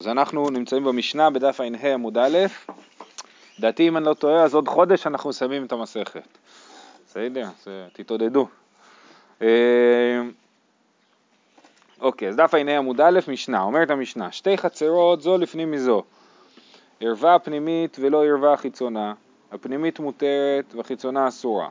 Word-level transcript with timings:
אז 0.00 0.08
אנחנו 0.08 0.50
נמצאים 0.50 0.84
במשנה 0.84 1.30
בדף 1.30 1.60
ע"ה 1.60 1.94
עמוד 1.94 2.18
א', 2.18 2.38
לדעתי 3.58 3.88
אם 3.88 3.96
אני 3.96 4.04
לא 4.04 4.14
טועה 4.14 4.42
אז 4.42 4.54
עוד 4.54 4.68
חודש 4.68 5.06
אנחנו 5.06 5.30
מסיימים 5.30 5.64
את 5.64 5.72
המסכת. 5.72 6.38
בסדר? 7.06 7.48
תתעודדו. 7.92 8.48
אה, 9.42 9.48
אוקיי, 12.00 12.28
אז 12.28 12.36
דף 12.36 12.54
ע"ה 12.54 12.78
עמוד 12.78 13.00
א', 13.00 13.20
משנה, 13.28 13.62
אומרת 13.62 13.90
המשנה, 13.90 14.32
שתי 14.32 14.58
חצרות 14.58 15.20
זו 15.20 15.38
לפנים 15.38 15.70
מזו, 15.70 16.02
ערווה 17.00 17.38
פנימית 17.38 17.96
ולא 18.00 18.24
ערווה 18.24 18.56
חיצונה, 18.56 19.14
הפנימית 19.52 20.00
מותרת 20.00 20.74
והחיצונה 20.74 21.28
אסורה. 21.28 21.68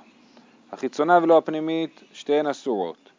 החיצונה 0.72 1.20
ולא 1.24 1.38
הפנימית 1.38 2.04
שתיהן 2.14 2.48
אסורות. 2.48 3.10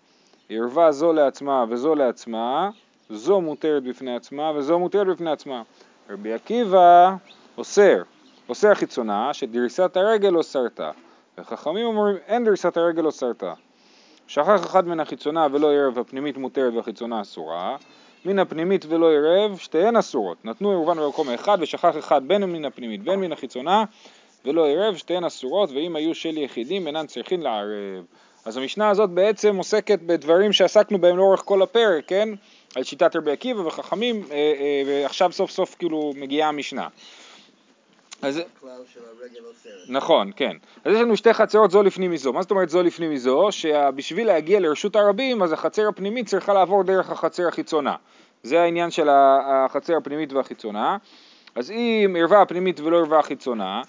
ערווה 0.49 0.93
זו 0.93 1.13
לעצמה 1.13 1.65
וזו 1.69 1.95
לעצמה, 1.95 2.71
זו 3.11 3.41
מותרת 3.41 3.83
בפני 3.83 4.17
עצמה 4.17 4.53
וזו 4.57 4.79
מותרת 4.79 5.07
בפני 5.07 5.31
עצמה. 5.31 5.63
רבי 6.11 6.33
עקיבא 6.33 7.15
אוסר, 7.59 8.03
אוסר 8.49 8.75
חיצונה 8.75 9.35
שדריסת 9.35 9.97
הרגל 9.97 10.29
לא 10.29 10.43
סרטה, 10.43 10.91
וחכמים 11.39 11.87
אומרים 11.87 12.17
אין 12.27 12.45
דריסת 12.45 12.77
הרגל 12.77 13.03
לא 13.03 13.11
סרטה. 13.11 13.55
שכח 14.27 14.67
אחד 14.67 14.89
מן 14.89 15.01
החיצונה 15.01 15.47
ולא 15.53 15.73
ערב 15.73 15.99
הפנימית 15.99 16.37
מותרת 16.37 16.75
והחיצונה 16.75 17.21
אסורה, 17.21 17.77
מן 18.25 18.39
הפנימית 18.39 18.85
ולא 18.89 19.11
ערב 19.13 19.57
שתיהן 19.59 19.97
אסורות. 19.97 20.45
נתנו 20.45 20.71
ערבן 20.71 21.03
במקום 21.03 21.31
אחד 21.31 21.59
ושכח 21.61 21.99
אחד 21.99 22.29
בין 22.29 22.45
מן 22.45 22.65
הפנימית 22.65 23.03
בין 23.03 23.21
מן 23.21 23.33
החיצונה 23.33 23.85
ולא 24.45 24.69
ערב 24.69 24.97
שתיהן 24.97 25.25
אסורות 25.25 25.71
ואם 25.71 25.97
היו 25.97 26.15
של 26.15 26.39
יחידים 26.39 26.87
אינן 26.87 27.07
צריכים 27.07 27.43
לערב. 27.43 28.05
אז 28.45 28.57
המשנה 28.57 28.91
הזאת 28.91 29.11
בעצם 29.11 29.57
עוסקת 29.57 29.99
בדברים 30.03 30.53
שעסקנו 30.53 31.01
בהם 31.01 31.17
לאורך 31.17 31.43
כל 31.45 31.63
הפרק, 31.63 32.05
כן? 32.07 32.29
על 32.75 32.85
שיטת 32.85 33.17
רבי 33.17 33.31
עקיבא 33.31 33.61
וחכמים, 33.61 34.23
אה, 34.31 34.37
אה, 34.37 34.83
ועכשיו 34.87 35.33
סוף 35.33 35.51
סוף 35.51 35.75
כאילו 35.79 36.13
מגיעה 36.17 36.49
המשנה. 36.49 36.89
אז... 38.23 38.41
נכון, 39.89 40.31
כן. 40.37 40.57
אז 40.85 40.95
יש 40.95 41.01
לנו 41.01 41.17
שתי 41.17 41.33
חצרות 41.33 41.71
זו 41.71 41.83
לפנים 41.83 42.11
מזו. 42.11 42.33
מה 42.33 42.43
זאת 42.43 42.51
אומרת 42.51 42.69
זו 42.69 42.83
לפנים 42.83 43.11
מזו? 43.11 43.49
שבשביל 43.51 44.27
להגיע 44.27 44.61
לרשות 44.61 44.97
הרבים, 44.97 45.43
אז 45.43 45.53
החצר 45.53 45.89
הפנימית 45.89 46.27
צריכה 46.27 46.53
לעבור 46.53 46.83
דרך 46.83 47.11
החצר 47.11 47.49
החיצונה. 47.49 47.97
זה 48.43 48.61
העניין 48.61 48.91
של 48.91 49.09
החצר 49.11 49.97
הפנימית 49.97 50.33
והחיצונה. 50.33 50.97
אז 51.55 51.71
אם 51.71 52.17
ערווה 52.19 52.43
הפנימית 52.43 52.81
ולא 52.81 52.97
ערווה 52.97 53.19
החיצונה, 53.19 53.83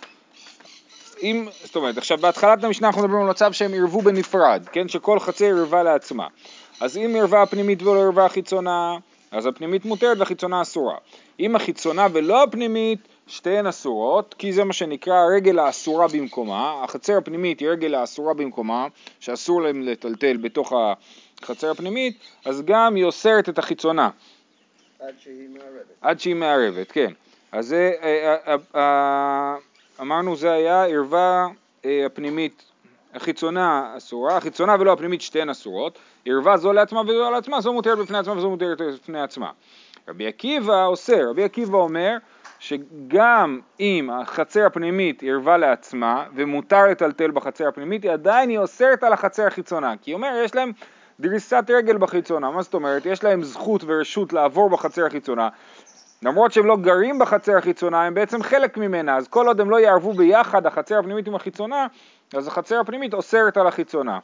אם, 1.23 1.47
זאת 1.63 1.75
אומרת, 1.75 1.97
עכשיו 1.97 2.17
בהתחלת 2.17 2.63
המשנה 2.63 2.87
אנחנו 2.87 3.01
מדברים 3.01 3.21
על 3.21 3.29
מצב 3.29 3.51
שהם 3.51 3.73
ערבו 3.73 4.01
בנפרד, 4.01 4.63
כן? 4.71 4.87
שכל 4.87 5.19
חצר 5.19 5.45
ערווה 5.45 5.83
לעצמה. 5.83 6.27
אז 6.79 6.97
אם 6.97 7.15
ערווה 7.19 7.41
הפנימית 7.41 7.81
ולא 7.81 8.01
ערווה 8.01 8.25
החיצונה, 8.25 8.97
אז 9.31 9.45
הפנימית 9.45 9.85
מותרת 9.85 10.17
והחיצונה 10.17 10.61
אסורה. 10.61 10.95
אם 11.39 11.55
החיצונה 11.55 12.07
ולא 12.13 12.43
הפנימית, 12.43 12.99
שתיהן 13.27 13.67
אסורות, 13.67 14.35
כי 14.37 14.53
זה 14.53 14.63
מה 14.63 14.73
שנקרא 14.73 15.13
הרגל 15.13 15.59
האסורה 15.59 16.07
במקומה. 16.07 16.81
החצר 16.83 17.17
הפנימית 17.17 17.59
היא 17.59 17.69
רגל 17.69 17.95
האסורה 17.95 18.33
במקומה, 18.33 18.87
שאסור 19.19 19.61
להם 19.61 19.81
לטלטל 19.81 20.37
בתוך 20.37 20.73
החצר 21.41 21.71
הפנימית, 21.71 22.17
אז 22.45 22.61
גם 22.65 22.95
היא 22.95 23.03
אוסרת 23.03 23.49
את 23.49 23.59
החיצונה. 23.59 24.09
עד 24.99 25.13
שהיא 25.19 25.49
מערבת. 25.49 25.85
עד 26.01 26.19
שהיא 26.19 26.35
מערבת, 26.35 26.91
כן. 26.91 27.11
אז 27.51 27.67
זה, 27.67 27.91
אה, 28.01 28.35
אה, 28.47 28.55
אה, 28.75 29.55
אמרנו 30.01 30.35
זה 30.35 30.51
היה 30.51 30.85
ערווה 30.85 31.47
הפנימית 32.05 32.63
החיצונה 33.13 33.93
אסורה, 33.97 34.37
החיצונה 34.37 34.75
ולא 34.79 34.93
הפנימית 34.93 35.21
שתיהן 35.21 35.49
אסורות, 35.49 35.99
ערווה 36.25 36.57
זו 36.57 36.73
לעצמה 36.73 37.01
וזו 37.01 37.31
לעצמה, 37.31 37.61
זו 37.61 37.73
מותרת 37.73 37.97
בפני 37.97 38.17
עצמה 38.17 38.37
וזו 38.37 38.49
מותרת 38.49 38.81
בפני 38.81 39.21
עצמה. 39.21 39.49
רבי 40.07 40.27
עקיבא 40.27 40.85
אוסר, 40.85 41.29
רבי 41.29 41.43
עקיבא 41.43 41.77
אומר 41.77 42.17
שגם 42.59 43.59
אם 43.79 44.09
החצר 44.09 44.65
הפנימית 44.65 45.23
ערווה 45.23 45.57
לעצמה 45.57 46.25
ומותר 46.35 46.87
לטלטל 46.87 47.31
בחצר 47.31 47.67
הפנימית, 47.67 48.03
היא 48.03 48.11
עדיין 48.11 48.49
היא 48.49 48.59
אוסרת 48.59 49.03
על 49.03 49.13
החצר 49.13 49.47
החיצונה, 49.47 49.93
כי 50.01 50.11
היא 50.11 50.15
אומרת 50.15 50.45
יש 50.45 50.55
להם 50.55 50.71
דריסת 51.19 51.65
רגל 51.69 51.97
בחיצונה, 51.97 52.51
מה 52.51 52.61
זאת 52.61 52.73
אומרת? 52.73 53.05
יש 53.05 53.23
להם 53.23 53.43
זכות 53.43 53.83
ורשות 53.85 54.33
לעבור 54.33 54.69
בחצר 54.69 55.05
החיצונה, 55.05 55.49
למרות 56.23 56.51
שהם 56.51 56.65
לא 56.65 56.77
גרים 56.77 57.19
בחצר 57.19 57.57
החיצונה, 57.57 58.03
הם 58.05 58.13
בעצם 58.13 58.43
חלק 58.43 58.77
ממנה, 58.77 59.17
אז 59.17 59.27
כל 59.27 59.47
עוד 59.47 59.61
הם 59.61 59.69
לא 59.69 59.79
יערבו 59.79 60.13
ביחד, 60.13 60.65
החצר 60.65 60.99
הפנימית 60.99 61.27
עם 61.27 61.35
החיצונה, 61.35 61.87
אז 62.33 62.47
החצר 62.47 62.79
הפנימית 62.79 63.13
אוסרת 63.13 63.57
על 63.57 63.67
החיצונה. 63.67 64.19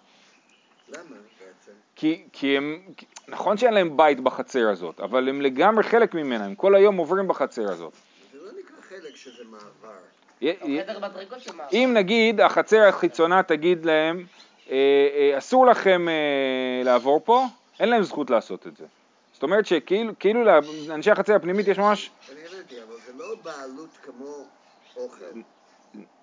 למה 0.89 0.99
בעצם? 0.99 1.71
כי, 1.95 2.23
כי 2.33 2.57
הם, 2.57 2.79
נכון 3.27 3.57
שאין 3.57 3.73
להם 3.73 3.97
בית 3.97 4.19
בחצר 4.19 4.69
הזאת, 4.69 4.99
אבל 4.99 5.29
הם 5.29 5.41
לגמרי 5.41 5.83
חלק 5.83 6.13
ממנה, 6.13 6.45
הם 6.45 6.55
כל 6.55 6.75
היום 6.75 6.97
עוברים 6.97 7.27
בחצר 7.27 7.71
הזאת. 7.71 7.93
זה 8.33 8.37
לא 8.45 8.51
נקרא 8.59 8.75
חלק 8.89 9.15
שזה 9.15 9.43
מעבר. 9.51 9.93
י- 10.41 10.47
י- 10.49 10.83
חדר 10.83 10.99
מדרגות 10.99 11.41
של 11.41 11.51
מעבר. 11.55 11.69
אם 11.73 11.91
נגיד 11.93 12.41
החצר 12.41 12.81
החיצונה 12.81 13.43
תגיד 13.43 13.85
להם, 13.85 14.25
אה, 14.69 14.75
אה, 15.15 15.37
אסור 15.37 15.65
לכם 15.65 16.09
אה, 16.09 16.13
לעבור 16.83 17.21
פה, 17.25 17.45
אין 17.79 17.89
להם 17.89 18.03
זכות 18.03 18.29
לעשות 18.29 18.67
את 18.67 18.77
זה. 18.77 18.85
זאת 19.37 19.43
אומרת 19.43 19.65
שכאילו 19.65 20.13
כאילו 20.19 20.43
לאנשי 20.87 21.11
החצר 21.11 21.35
הפנימית 21.35 21.67
יש 21.67 21.79
ממש, 21.79 22.11
אני 22.31 22.39
הבנתי, 22.45 22.75
אבל 22.83 22.95
זה 23.05 23.13
לא 23.17 23.35
בעלות 23.43 23.89
כמו 24.03 24.45
אוכל. 24.95 25.25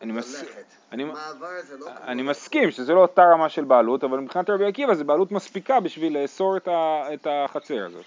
אני, 0.02 0.12
מס, 0.12 0.44
לא. 0.92 1.88
אני 2.06 2.22
מסכים 2.22 2.70
שזה 2.70 2.92
לא 2.92 3.00
אותה 3.00 3.22
רמה 3.22 3.48
של 3.48 3.64
בעלות, 3.64 4.04
אבל 4.04 4.18
מבחינת 4.18 4.50
רבי 4.50 4.66
עקיבא 4.66 4.94
זה 4.94 5.04
בעלות 5.04 5.32
מספיקה 5.32 5.80
בשביל 5.80 6.22
לאסור 6.22 6.56
את, 6.56 6.68
ה, 6.68 7.02
את 7.14 7.26
החצר 7.30 7.86
הזאת. 7.86 8.04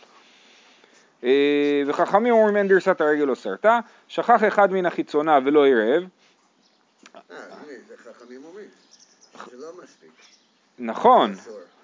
אה, 1.24 1.81
וחכמים 1.88 2.34
אומרים 2.34 2.57
אין 2.57 2.68
דרסת 2.68 3.01
הרגל 3.01 3.24
לא 3.24 3.35
סרטה, 3.35 3.79
שכח 4.07 4.44
אחד 4.47 4.72
מן 4.72 4.85
החיצונה 4.85 5.39
ולא 5.45 5.66
עירב, 5.66 6.03
אה, 7.16 7.38
זה 7.88 7.95
חכמים 7.97 8.44
אומרים. 8.45 8.68
זה 9.51 9.57
לא 9.57 9.84
מספיק. 9.84 10.12
נכון. 10.79 11.34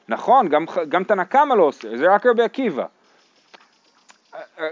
נכון, 0.08 0.50
גם, 0.50 0.66
גם 0.90 1.04
תנא 1.04 1.24
קמא 1.24 1.54
לא 1.54 1.64
אוסר, 1.64 1.98
זה 1.98 2.16
רק 2.16 2.26
רבי 2.26 2.44
עקיבא. 2.44 2.86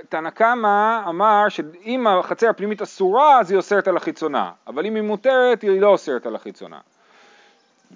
תנא 0.10 0.30
קמא 0.30 1.00
אמר 1.10 1.50
שאם 1.50 2.08
החצר 2.08 2.50
הפנימית 2.50 2.82
אסורה 2.82 3.40
אז 3.40 3.52
היא 3.52 3.58
אוסרת 3.58 3.88
על 3.88 3.98
החיצונה, 3.98 4.52
אבל 4.68 4.86
אם 4.86 4.96
היא 4.96 5.04
מותרת 5.04 5.62
היא 5.62 5.82
לא 5.82 5.88
אוסרת 5.88 6.26
על 6.26 6.36
החיצונה. 6.36 6.80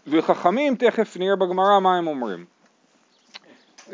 וחכמים, 0.07 0.75
תכף 0.75 1.17
נראה 1.17 1.35
בגמרא 1.35 1.79
מה 1.79 1.97
הם 1.97 2.07
אומרים. 2.07 2.45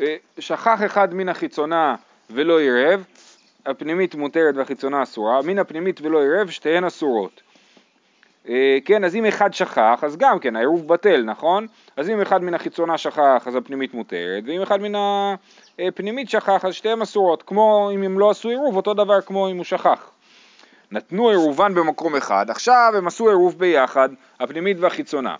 אה, 0.00 0.16
שכח 0.38 0.78
אחד 0.86 1.14
מן 1.14 1.28
החיצונה 1.28 1.96
ולא 2.30 2.60
עירב, 2.60 3.04
הפנימית 3.66 4.14
מותרת 4.14 4.56
והחיצונה 4.56 5.02
אסורה, 5.02 5.42
מן 5.42 5.58
הפנימית 5.58 6.00
ולא 6.00 6.22
עירב, 6.22 6.50
שתיהן 6.50 6.84
אסורות. 6.84 7.42
אה, 8.48 8.78
כן, 8.84 9.04
אז 9.04 9.16
אם 9.16 9.24
אחד 9.24 9.54
שכח, 9.54 10.00
אז 10.02 10.16
גם 10.16 10.38
כן, 10.38 10.56
העירוב 10.56 10.88
בטל, 10.88 11.22
נכון? 11.22 11.66
אז 11.96 12.10
אם 12.10 12.20
אחד 12.20 12.42
מן 12.42 12.54
החיצונה 12.54 12.98
שכח, 12.98 13.42
אז 13.46 13.56
הפנימית 13.56 13.94
מותרת, 13.94 14.44
ואם 14.46 14.62
אחד 14.62 14.80
מן 14.80 14.92
הפנימית 15.78 16.30
שכח, 16.30 16.64
אז 16.64 16.74
שתיהן 16.74 17.02
אסורות. 17.02 17.42
כמו 17.42 17.90
אם 17.94 18.02
הם 18.02 18.18
לא 18.18 18.30
עשו 18.30 18.48
עירוב, 18.48 18.76
אותו 18.76 18.94
דבר 18.94 19.20
כמו 19.20 19.50
אם 19.50 19.56
הוא 19.56 19.64
שכח. 19.64 20.10
נתנו 20.90 21.28
עירובן 21.28 21.74
במקום 21.74 22.16
אחד, 22.16 22.50
עכשיו 22.50 22.92
הם 22.96 23.06
עשו 23.06 23.28
עירוב 23.28 23.58
ביחד, 23.58 24.08
הפנימית 24.40 24.76
והחיצונה. 24.80 25.36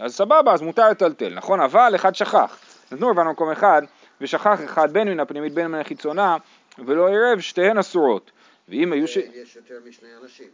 אז 0.00 0.14
סבבה, 0.14 0.52
אז 0.52 0.62
מותר 0.62 0.90
לטלטל, 0.90 1.34
נכון? 1.34 1.60
אבל 1.60 1.92
אחד 1.94 2.14
שכח. 2.14 2.58
נתנו 2.92 3.06
עירובן 3.06 3.26
במקום 3.26 3.50
אחד, 3.50 3.82
ושכח 4.20 4.64
אחד 4.64 4.92
בין 4.92 5.08
מן 5.08 5.20
הפנימית 5.20 5.54
בין 5.54 5.66
מן 5.66 5.80
החיצונה, 5.80 6.36
ולא 6.78 7.08
עירב, 7.08 7.40
שתיהן 7.40 7.78
אסורות. 7.78 8.30
ואם 8.68 8.92
היו 8.92 9.08
ש... 9.08 9.16
יש 9.16 9.56
יותר 9.56 9.74
משני 9.88 10.08
אנשים. 10.22 10.48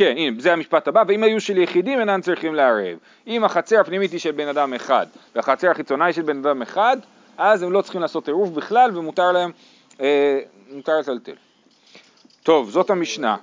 כן, 0.00 0.14
הנה, 0.16 0.40
זה 0.40 0.52
המשפט 0.52 0.88
הבא, 0.88 1.02
ואם 1.08 1.22
היו 1.22 1.40
של 1.40 1.58
יחידים 1.58 2.00
אינם 2.00 2.20
צריכים 2.20 2.54
לערב. 2.54 2.98
אם 3.26 3.44
החצר 3.44 3.80
הפנימית 3.80 4.12
היא 4.12 4.20
של 4.20 4.30
בן 4.30 4.48
אדם 4.48 4.74
אחד, 4.74 5.06
והחצר 5.34 5.70
החיצונה 5.70 6.04
היא 6.04 6.14
של 6.14 6.22
בן 6.22 6.38
אדם 6.38 6.62
אחד, 6.62 6.96
אז 7.38 7.62
הם 7.62 7.72
לא 7.72 7.82
צריכים 7.82 8.00
לעשות 8.00 8.28
עירוב 8.28 8.54
בכלל, 8.54 8.98
ומותר 8.98 9.32
להם, 9.32 9.50
אה, 10.00 10.40
מותר 10.70 10.98
לטלטל. 10.98 11.32
טוב, 12.42 12.70
זאת 12.70 12.90
המשנה, 12.90 13.36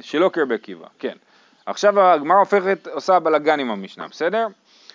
שלא 0.00 0.30
כרבי 0.32 0.54
עקיבא, 0.54 0.86
כן. 0.98 1.16
עכשיו 1.66 2.00
הגמרא 2.00 2.38
הופכת, 2.38 2.86
עושה 2.86 3.18
בלאגן 3.18 3.60
עם 3.60 3.70
המשנה, 3.70 4.08
בסדר? 4.08 4.46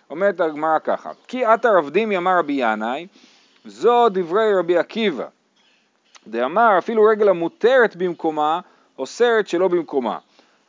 אומרת 0.10 0.40
הגמרא 0.40 0.80
ככה, 0.84 1.12
כי 1.28 1.46
עתה 1.46 1.70
רב 1.70 1.90
דימי 1.90 2.18
אמר 2.18 2.40
רבי 2.40 2.54
ינאי, 2.54 3.08
זו 3.66 4.10
דברי 4.10 4.54
רבי 4.60 4.78
עקיבא. 4.78 5.28
דאמר 6.28 6.78
אפילו 6.78 7.04
רגל 7.04 7.30
המותרת 7.30 7.96
במקומה, 7.96 8.60
אוסרת 8.98 9.48
שלא 9.48 9.68
במקומה. 9.68 10.18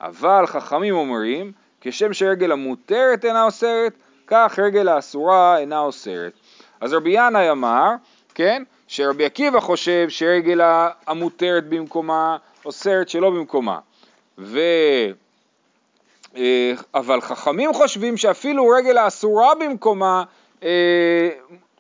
אבל 0.01 0.47
חכמים 0.47 0.95
אומרים, 0.95 1.53
כשם 1.81 2.13
שרגל 2.13 2.53
המותרת 2.53 3.25
אינה 3.25 3.45
אוסרת, 3.45 3.93
כך 4.27 4.59
רגל 4.59 4.89
האסורה 4.89 5.59
אינה 5.59 5.79
אוסרת. 5.79 6.33
אז 6.81 6.93
רבי 6.93 7.11
ינאי 7.11 7.51
אמר, 7.51 7.91
כן, 8.35 8.63
שרבי 8.89 9.25
עקיבא 9.25 9.61
חושב 9.61 10.09
שרגל 10.09 10.61
המותרת 11.07 11.69
במקומה 11.69 12.37
אוסרת 12.65 13.09
שלא 13.09 13.31
במקומה. 13.31 13.79
ו... 14.39 14.61
אה, 16.37 16.73
אבל 16.95 17.21
חכמים 17.21 17.75
חושבים 17.75 18.17
שאפילו 18.17 18.69
רגל 18.69 18.99
האסורה 18.99 19.55
במקומה 19.55 20.25
אה, 20.63 21.29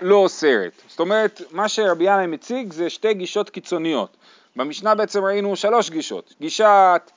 לא 0.00 0.16
אוסרת. 0.16 0.72
זאת 0.88 1.00
אומרת, 1.00 1.42
מה 1.50 1.68
שרבי 1.68 2.04
ינאי 2.04 2.26
מציג 2.26 2.72
זה 2.72 2.90
שתי 2.90 3.14
גישות 3.14 3.50
קיצוניות. 3.50 4.16
במשנה 4.56 4.94
בעצם 4.94 5.24
ראינו 5.24 5.56
שלוש 5.56 5.90
גישות, 5.90 6.34
גישת 6.40 7.10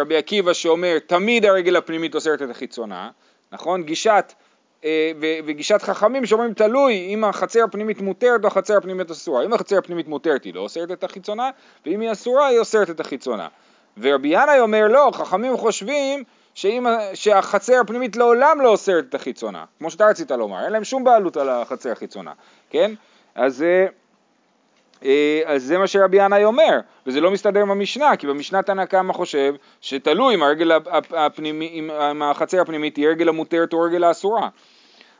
רבי 0.00 0.16
עקיבא 0.16 0.52
שאומר 0.52 0.98
תמיד 1.06 1.44
הרגל 1.44 1.76
הפנימית 1.76 2.14
אוסרת 2.14 2.42
את 2.42 2.50
החיצונה, 2.50 3.10
נכון? 3.52 3.82
גישת 3.82 4.32
אה, 4.84 5.12
וגישת 5.18 5.82
חכמים 5.82 6.26
שאומרים 6.26 6.54
תלוי 6.54 7.06
אם 7.14 7.24
החצר 7.24 7.64
הפנימית 7.64 8.00
מותרת 8.00 8.44
או 8.44 8.48
החצר 8.48 8.76
הפנימית 8.76 9.10
אסורה. 9.10 9.44
אם 9.44 9.52
החצר 9.52 9.78
הפנימית 9.78 10.08
מותרת 10.08 10.44
היא 10.44 10.54
לא 10.54 10.60
אוסרת 10.60 10.90
את 10.90 11.04
החיצונה, 11.04 11.50
ואם 11.86 12.00
היא 12.00 12.12
אסורה 12.12 12.46
היא 12.46 12.58
אוסרת 12.58 12.90
את 12.90 13.00
החיצונה. 13.00 13.48
ורבי 13.98 14.28
ינאי 14.28 14.60
אומר 14.60 14.88
לא, 14.88 15.10
חכמים 15.14 15.56
חושבים 15.56 16.24
שאם, 16.54 16.86
שהחצר 17.14 17.80
הפנימית 17.80 18.16
לעולם 18.16 18.60
לא 18.60 18.68
אוסרת 18.68 19.04
את 19.08 19.14
החיצונה, 19.14 19.64
כמו 19.78 19.90
שאתה 19.90 20.06
רצית 20.06 20.30
לומר, 20.30 20.64
אין 20.64 20.72
להם 20.72 20.84
שום 20.84 21.04
בעלות 21.04 21.36
על 21.36 21.48
החצר 21.48 21.92
החיצונה, 21.92 22.32
כן? 22.70 22.94
אז, 23.34 23.62
אה, 23.62 23.68
אה, 23.68 23.86
אז 25.46 25.62
זה 25.62 25.78
מה 25.78 25.86
שרבי 25.86 26.24
ינאי 26.24 26.44
אומר, 26.44 26.80
וזה 27.06 27.20
לא 27.20 27.30
מסתדר 27.30 27.60
עם 27.60 27.70
המשנה, 27.70 28.16
כי 28.16 28.26
במשנה 28.26 28.62
תנא 28.62 28.84
קמא 28.84 29.12
חושב 29.12 29.54
שתלוי 29.80 30.34
אם, 30.34 30.42
הפנימי, 31.16 31.68
אם 31.68 32.22
החצר 32.22 32.60
הפנימית 32.60 32.96
היא 32.96 33.06
הרגל 33.06 33.28
המותרת 33.28 33.72
או 33.72 33.82
הרגל 33.84 34.04
האסורה. 34.04 34.48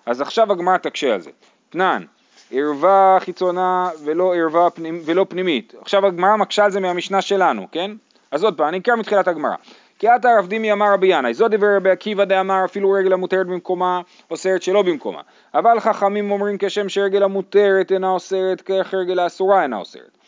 אז 0.06 0.20
עכשיו 0.20 0.52
הגמרא 0.52 0.76
תקשה 0.76 1.14
על 1.14 1.20
זה. 1.20 1.30
תנן, 1.70 2.04
ערווה 2.52 3.16
חיצונה 3.20 3.90
ולא 4.04 4.34
ערווה 4.34 4.70
פנימ, 4.70 5.00
ולא 5.04 5.26
פנימית. 5.28 5.74
עכשיו 5.80 6.06
הגמרא 6.06 6.36
מקשה 6.36 6.64
על 6.64 6.70
זה 6.70 6.80
מהמשנה 6.80 7.22
שלנו, 7.22 7.66
כן? 7.72 7.90
אז 8.30 8.44
עוד 8.44 8.56
פעם, 8.56 8.68
אני 8.68 8.78
אקרא 8.78 8.96
מתחילת 8.96 9.28
הגמרא. 9.28 9.54
כי 9.98 10.08
עתה 10.08 10.28
רב 10.38 10.46
דימי 10.46 10.72
אמר 10.72 10.92
רבי 10.92 11.06
ינאי, 11.06 11.34
זו 11.34 11.48
דבר 11.48 11.76
רבי 11.76 11.90
עקיבא 11.90 12.24
דאמר 12.24 12.64
אפילו 12.64 12.90
רגל 12.90 13.12
המותרת 13.12 13.46
במקומה, 13.46 14.00
אוסרת 14.30 14.62
שלא 14.62 14.82
במקומה. 14.82 15.20
אבל 15.54 15.80
חכמים 15.80 16.30
אומרים 16.30 16.56
כשם 16.58 16.88
שרגל 16.88 17.22
המותרת 17.22 17.92
אינה 17.92 18.10
אוסרת, 18.10 18.60
כך 18.60 18.94
רגל 18.94 19.18
האסורה 19.18 19.62
אינה 19.62 19.76
אוסרת. 19.76 20.18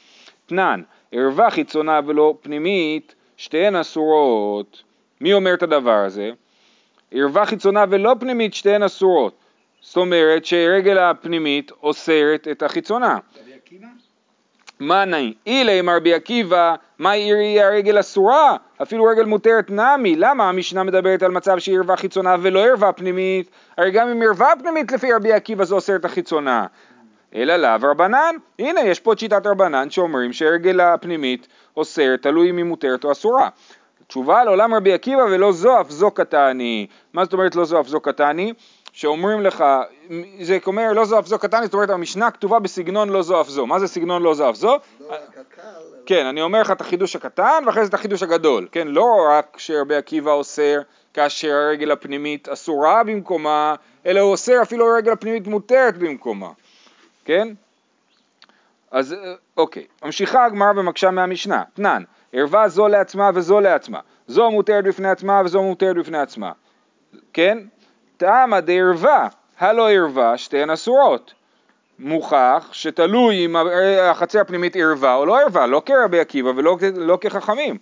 תנן, 0.46 0.82
ערווה 1.12 1.50
חיצונה 1.50 2.00
ולא 2.06 2.34
פנימית, 2.42 3.14
שתיהן 3.36 3.76
אסורות. 3.76 4.82
מי 5.20 5.32
אומר 5.32 5.54
את 5.54 5.62
הדבר 5.62 6.04
הזה? 6.06 6.30
ערווה 7.12 7.46
חיצונה 7.46 7.84
ולא 7.90 8.14
פנימית, 8.20 8.54
שתיהן 8.54 8.82
אסורות. 8.82 9.34
זאת 9.80 9.96
אומרת 9.96 10.44
שרגל 10.44 10.98
הפנימית 10.98 11.72
אוסרת 11.82 12.48
את 12.50 12.62
החיצונה. 12.62 13.18
מה 14.80 15.04
נאי? 15.04 15.34
אילי 15.46 15.80
מר 15.80 15.98
בי 15.98 16.14
עקיבא, 16.14 16.74
מה 16.98 17.10
היא 17.10 17.62
הרגל 17.62 18.00
אסורה? 18.00 18.56
אפילו 18.82 19.04
רגל 19.04 19.24
מותרת 19.24 19.70
נמי. 19.70 20.16
למה 20.16 20.48
המשנה 20.48 20.82
מדברת 20.82 21.22
על 21.22 21.30
מצב 21.30 21.58
שהיא 21.58 21.78
ערווה 21.78 21.96
חיצונה 21.96 22.36
ולא 22.42 22.66
ערווה 22.66 22.92
פנימית? 22.92 23.50
הרי 23.78 23.90
גם 23.90 24.08
אם 24.08 24.22
ערווה 24.22 24.52
פנימית 24.60 24.92
לפי 24.92 25.12
רבי 25.12 25.32
עקיבא 25.32 25.64
זה 25.64 25.74
אוסר 25.74 25.96
את 25.96 26.04
החיצונה. 26.04 26.66
אלא 27.34 27.56
לאו 27.56 27.90
רבנן, 27.90 28.34
הנה 28.58 28.80
יש 28.80 29.00
פה 29.00 29.12
את 29.12 29.18
שיטת 29.18 29.46
רבנן 29.46 29.90
שאומרים 29.90 30.32
שהרגל 30.32 30.80
הפנימית 30.80 31.48
אוסרת, 31.76 32.22
תלוי 32.22 32.50
אם 32.50 32.56
היא 32.56 32.64
מותרת 32.64 33.04
או 33.04 33.12
אסורה. 33.12 33.48
תשובה 34.06 34.44
לעולם 34.44 34.74
רבי 34.74 34.92
עקיבא 34.92 35.22
ולא 35.22 35.52
זו 35.52 35.80
אף 35.80 35.90
זו 35.90 36.10
קטני. 36.10 36.86
מה 37.12 37.24
זאת 37.24 37.32
אומרת 37.32 37.56
לא 37.56 37.64
זו 37.64 37.80
אף 37.80 37.86
זו 37.86 38.00
קטני? 38.00 38.52
שאומרים 39.00 39.40
לך, 39.40 39.64
זה 40.40 40.58
אומר 40.66 40.92
לא 40.92 41.04
זו 41.04 41.18
אף 41.18 41.26
זו 41.26 41.38
קטן, 41.38 41.64
זאת 41.64 41.74
אומרת 41.74 41.90
המשנה 41.90 42.30
כתובה 42.30 42.58
בסגנון 42.58 43.08
לא 43.08 43.22
זו 43.22 43.40
אף 43.40 43.48
זו. 43.48 43.66
מה 43.66 43.78
זה 43.78 43.86
סגנון 43.86 44.22
לא 44.22 44.34
זו 44.34 44.50
אף 44.50 44.54
זו? 44.54 44.78
לא 45.00 45.16
כן, 46.06 46.26
אני 46.26 46.42
אומר 46.42 46.60
לך 46.60 46.70
את 46.70 46.80
החידוש 46.80 47.16
הקטן 47.16 47.62
ואחרי 47.66 47.82
זה 47.82 47.88
את 47.88 47.94
החידוש 47.94 48.22
הגדול. 48.22 48.68
כן, 48.72 48.88
לא 48.88 49.28
רק 49.30 49.56
שרבי 49.58 49.96
עקיבא 49.96 50.32
אוסר 50.32 50.80
כאשר 51.14 51.52
הרגל 51.52 51.90
הפנימית 51.90 52.48
אסורה 52.48 53.04
במקומה, 53.04 53.74
אלא 54.06 54.20
הוא 54.20 54.30
אוסר 54.30 54.62
אפילו 54.62 54.94
הרגל 54.94 55.12
הפנימית 55.12 55.46
מותרת 55.46 55.98
במקומה. 55.98 56.50
כן? 57.24 57.48
אז 58.90 59.16
אוקיי, 59.56 59.86
ממשיכה 60.04 60.44
הגמרא 60.44 60.70
ומקשה 60.76 61.10
מהמשנה. 61.10 61.62
תנן, 61.74 62.02
ערווה 62.32 62.68
זו 62.68 62.88
לעצמה 62.88 63.30
וזו 63.34 63.60
לעצמה. 63.60 64.00
זו 64.26 64.50
מותרת 64.50 64.84
בפני 64.84 65.08
עצמה 65.08 65.42
וזו 65.44 65.62
מותרת 65.62 65.96
בפני 65.96 66.18
עצמה. 66.18 66.52
כן? 67.32 67.58
תמא 68.20 68.60
דערווה, 68.60 69.28
הלא 69.58 69.90
ערווה 69.90 70.38
שתיהן 70.38 70.70
אסורות. 70.70 71.34
מוכח 71.98 72.68
שתלוי 72.72 73.44
אם 73.44 73.56
החצר 74.02 74.40
הפנימית 74.40 74.76
ערווה 74.76 75.14
או 75.14 75.26
לא 75.26 75.40
ערווה, 75.40 75.66
לא 75.66 75.82
כרבי 75.86 76.20
עקיבא 76.20 76.52
ולא 76.56 76.76
לא 76.96 77.18
כחכמים. 77.20 77.78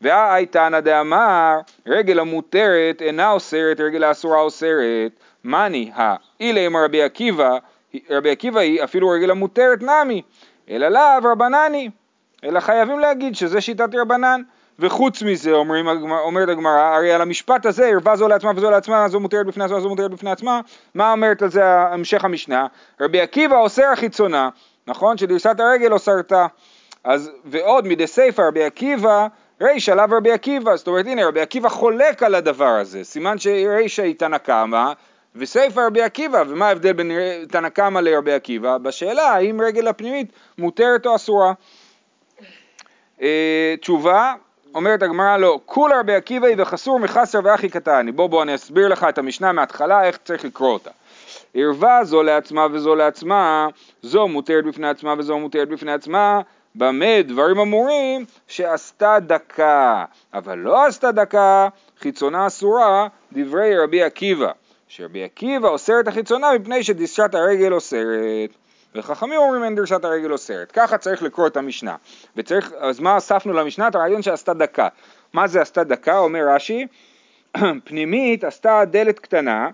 והאי 0.00 0.46
תנא 0.46 0.80
דאמר 0.80 1.58
רגל 1.86 2.18
המותרת 2.18 3.02
אינה 3.02 3.30
אוסרת, 3.30 3.80
רגל 3.80 4.04
האסורה 4.04 4.40
אוסרת. 4.40 5.12
מאני 5.44 5.90
האילי 5.94 6.66
אמר 6.66 6.84
רבי 6.84 7.02
עקיבא, 7.02 7.58
רבי 8.10 8.30
עקיבא 8.30 8.60
היא 8.60 8.84
אפילו 8.84 9.08
רגל 9.08 9.30
המותרת 9.30 9.82
נמי, 9.82 10.22
אלא 10.70 10.88
לאו 10.88 11.30
רבנני, 11.30 11.90
אלא 12.44 12.60
חייבים 12.60 12.98
להגיד 12.98 13.36
שזה 13.36 13.60
שיטת 13.60 13.94
רבנן. 13.94 14.42
וחוץ 14.78 15.22
מזה 15.22 15.52
אומרים, 15.52 15.88
אומרת 16.10 16.48
הגמרא, 16.48 16.80
הרי 16.80 17.12
על 17.12 17.20
המשפט 17.20 17.66
הזה 17.66 17.86
ערווה 17.86 18.16
זו 18.16 18.28
לעצמה 18.28 18.52
וזו 18.56 18.70
לעצמה, 18.70 19.08
זו 19.08 19.20
מותרת 19.20 19.46
בפני 19.46 19.64
עצמה, 19.64 19.80
זו 19.80 19.88
מותרת 19.88 20.10
בפני 20.10 20.30
עצמה, 20.30 20.60
מה 20.94 21.12
אומרת 21.12 21.42
על 21.42 21.50
זה 21.50 21.64
המשך 21.64 22.24
המשנה? 22.24 22.66
רבי 23.00 23.20
עקיבא 23.20 23.56
אוסר 23.56 23.86
החיצונה, 23.92 24.48
נכון? 24.86 25.18
שדריסת 25.18 25.60
הרגל 25.60 25.92
אוסרתה, 25.92 26.46
אז 27.04 27.30
ועוד 27.44 27.86
מדי 27.86 28.06
סיפא 28.06 28.42
רבי 28.42 28.64
עקיבא 28.64 29.26
רישא 29.60 29.90
לאו 29.90 30.04
רבי 30.16 30.32
עקיבא, 30.32 30.76
זאת 30.76 30.86
אומרת 30.86 31.06
הנה 31.06 31.26
רבי 31.26 31.40
עקיבא 31.40 31.68
חולק 31.68 32.22
על 32.22 32.34
הדבר 32.34 32.64
הזה, 32.64 33.04
סימן 33.04 33.38
שרישא 33.38 34.02
היא 34.02 34.14
תנא 34.14 34.38
קמא 34.38 34.92
וסיפא 35.36 35.80
רבי 35.80 36.02
עקיבא, 36.02 36.42
ומה 36.48 36.68
ההבדל 36.68 36.92
בין 36.92 37.10
תנא 37.50 37.68
קמא 37.68 37.98
לרבי 37.98 38.32
עקיבא? 38.32 38.78
בשאלה 38.78 39.22
האם 39.22 39.60
רגל 39.60 39.88
הפנימית 39.88 40.32
מותרת 40.58 41.06
או 41.06 41.16
אסורה. 41.16 41.52
אה, 43.22 43.74
תשובה, 43.80 44.34
אומרת 44.78 45.02
הגמרא 45.02 45.36
לא, 45.36 45.60
כול 45.66 45.92
רבי 46.00 46.14
עקיבא 46.14 46.46
וחסור 46.58 46.98
מחסר 46.98 47.40
ואחי 47.44 47.68
קטני. 47.68 48.12
בוא 48.12 48.26
בוא 48.26 48.42
אני 48.42 48.54
אסביר 48.54 48.88
לך 48.88 49.06
את 49.08 49.18
המשנה 49.18 49.52
מההתחלה 49.52 50.04
איך 50.04 50.18
צריך 50.24 50.44
לקרוא 50.44 50.72
אותה. 50.72 50.90
ערווה 51.54 52.04
זו 52.04 52.22
לעצמה 52.22 52.66
וזו 52.72 52.94
לעצמה, 52.94 53.68
זו 54.02 54.28
מותרת 54.28 54.64
בפני 54.64 54.88
עצמה 54.88 55.14
וזו 55.18 55.38
מותרת 55.38 55.68
בפני 55.68 55.92
עצמה, 55.92 56.40
במה 56.74 57.22
דברים 57.22 57.58
אמורים 57.58 58.24
שעשתה 58.48 59.16
דקה, 59.20 60.04
אבל 60.34 60.58
לא 60.58 60.86
עשתה 60.86 61.12
דקה, 61.12 61.68
חיצונה 62.00 62.46
אסורה, 62.46 63.08
דברי 63.32 63.78
רבי 63.78 64.02
עקיבא, 64.02 64.50
שרבי 64.88 65.24
עקיבא 65.24 65.68
אוסר 65.68 66.00
את 66.00 66.08
החיצונה 66.08 66.52
מפני 66.58 66.82
שדשת 66.84 67.34
הרגל 67.34 67.72
אוסרת. 67.72 68.50
וחכמים 68.94 69.40
אומרים 69.40 69.64
אין 69.64 69.74
דרשת 69.74 70.04
הרגל 70.04 70.32
אוסרת. 70.32 70.72
ככה 70.72 70.98
צריך 70.98 71.22
לקרוא 71.22 71.46
את 71.46 71.56
המשנה. 71.56 71.96
וצריך, 72.36 72.72
אז 72.78 73.00
מה 73.00 73.16
אספנו 73.18 73.52
למשנה? 73.52 73.88
את 73.88 73.94
הרעיון 73.94 74.22
שעשתה 74.22 74.54
דקה. 74.54 74.88
מה 75.32 75.46
זה 75.46 75.60
עשתה 75.60 75.84
דקה? 75.84 76.18
אומר 76.18 76.48
רש"י, 76.48 76.86
פנימית 77.84 78.44
עשתה 78.44 78.82
דלת 78.90 79.18
קטנה 79.18 79.70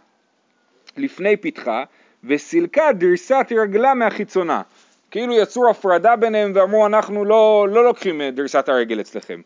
לפני 0.97 1.37
פתחה 1.37 1.85
וסילקה 2.25 2.93
דריסת 2.93 3.47
רגלה 3.57 3.95
מהחיצונה. 3.95 4.63
כאילו 5.11 5.35
יצרו 5.35 5.71
הפרדה 5.71 6.17
ביניהם 6.17 6.53
ואמרו 6.55 6.87
אנחנו 6.87 7.25
לא, 7.25 7.67
לא 7.71 7.85
לוקחים 7.85 8.23
דריסת 8.23 8.69
הרגל 8.69 9.01
אצלכם. 9.01 9.41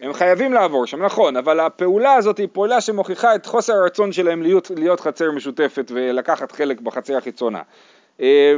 הם 0.00 0.12
חייבים 0.12 0.52
לעבור 0.52 0.86
שם, 0.86 1.02
נכון, 1.02 1.36
אבל 1.36 1.60
הפעולה 1.60 2.14
הזאת 2.14 2.38
היא 2.38 2.48
פעולה 2.52 2.80
שמוכיחה 2.80 3.34
את 3.34 3.46
חוסר 3.46 3.72
הרצון 3.72 4.12
שלהם 4.12 4.42
להיות, 4.42 4.70
להיות 4.76 5.00
חצר 5.00 5.30
משותפת 5.30 5.90
ולקחת 5.94 6.52
חלק 6.52 6.80
בחצר 6.80 7.16
החיצונה. 7.16 7.62
אה, 8.20 8.54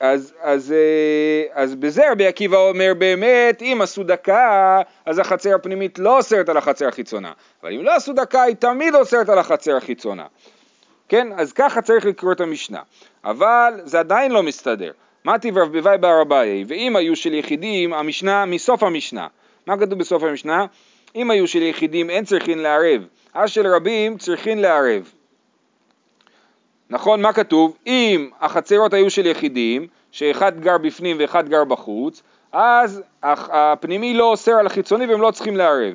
אז, 0.00 0.34
אז, 0.40 0.72
אה, 0.72 1.62
אז 1.62 1.74
בזה 1.74 2.10
רבי 2.12 2.26
עקיבא 2.26 2.56
אומר 2.56 2.92
באמת 2.98 3.62
אם 3.62 3.78
עשו 3.82 4.04
דקה 4.04 4.80
אז 5.06 5.18
החצר 5.18 5.54
הפנימית 5.54 5.98
לא 5.98 6.16
אוסרת 6.16 6.48
על 6.48 6.56
החצר 6.56 6.88
החיצונה 6.88 7.32
אבל 7.62 7.72
אם 7.72 7.84
לא 7.84 7.96
עשו 7.96 8.12
דקה 8.12 8.42
היא 8.42 8.56
תמיד 8.56 8.94
אוסרת 8.94 9.28
על 9.28 9.38
החצר 9.38 9.76
החיצונה. 9.76 10.24
כן 11.08 11.28
אז 11.36 11.52
ככה 11.52 11.82
צריך 11.82 12.06
לקרוא 12.06 12.32
את 12.32 12.40
המשנה. 12.40 12.80
אבל 13.24 13.80
זה 13.84 13.98
עדיין 13.98 14.32
לא 14.32 14.42
מסתדר. 14.42 14.92
מה 15.24 15.38
טיב 15.38 15.58
רב 15.58 15.72
ביבי 15.72 15.98
בר 16.00 16.22
אביי 16.22 16.64
ואם 16.68 16.96
היו 16.96 17.16
של 17.16 17.34
יחידים 17.34 17.94
המשנה 17.94 18.44
מסוף 18.44 18.82
המשנה. 18.82 19.26
מה 19.66 19.76
כתוב 19.76 19.98
בסוף 19.98 20.22
המשנה? 20.22 20.66
אם 21.16 21.30
היו 21.30 21.46
של 21.46 21.62
יחידים 21.62 22.10
אין 22.10 22.24
צריכין 22.24 22.58
לערב 22.58 23.06
אז 23.34 23.50
של 23.50 23.66
רבים 23.66 24.18
צריכין 24.18 24.58
לערב 24.58 25.12
נכון, 26.90 27.22
מה 27.22 27.32
כתוב? 27.32 27.76
אם 27.86 28.30
החצרות 28.40 28.94
היו 28.94 29.10
של 29.10 29.26
יחידים, 29.26 29.86
שאחד 30.10 30.60
גר 30.60 30.78
בפנים 30.78 31.16
ואחד 31.20 31.48
גר 31.48 31.64
בחוץ, 31.64 32.22
אז 32.52 33.02
הפנימי 33.22 34.14
לא 34.14 34.24
אוסר 34.24 34.52
על 34.52 34.66
החיצוני 34.66 35.06
והם 35.06 35.20
לא 35.20 35.30
צריכים 35.30 35.56
לערב. 35.56 35.94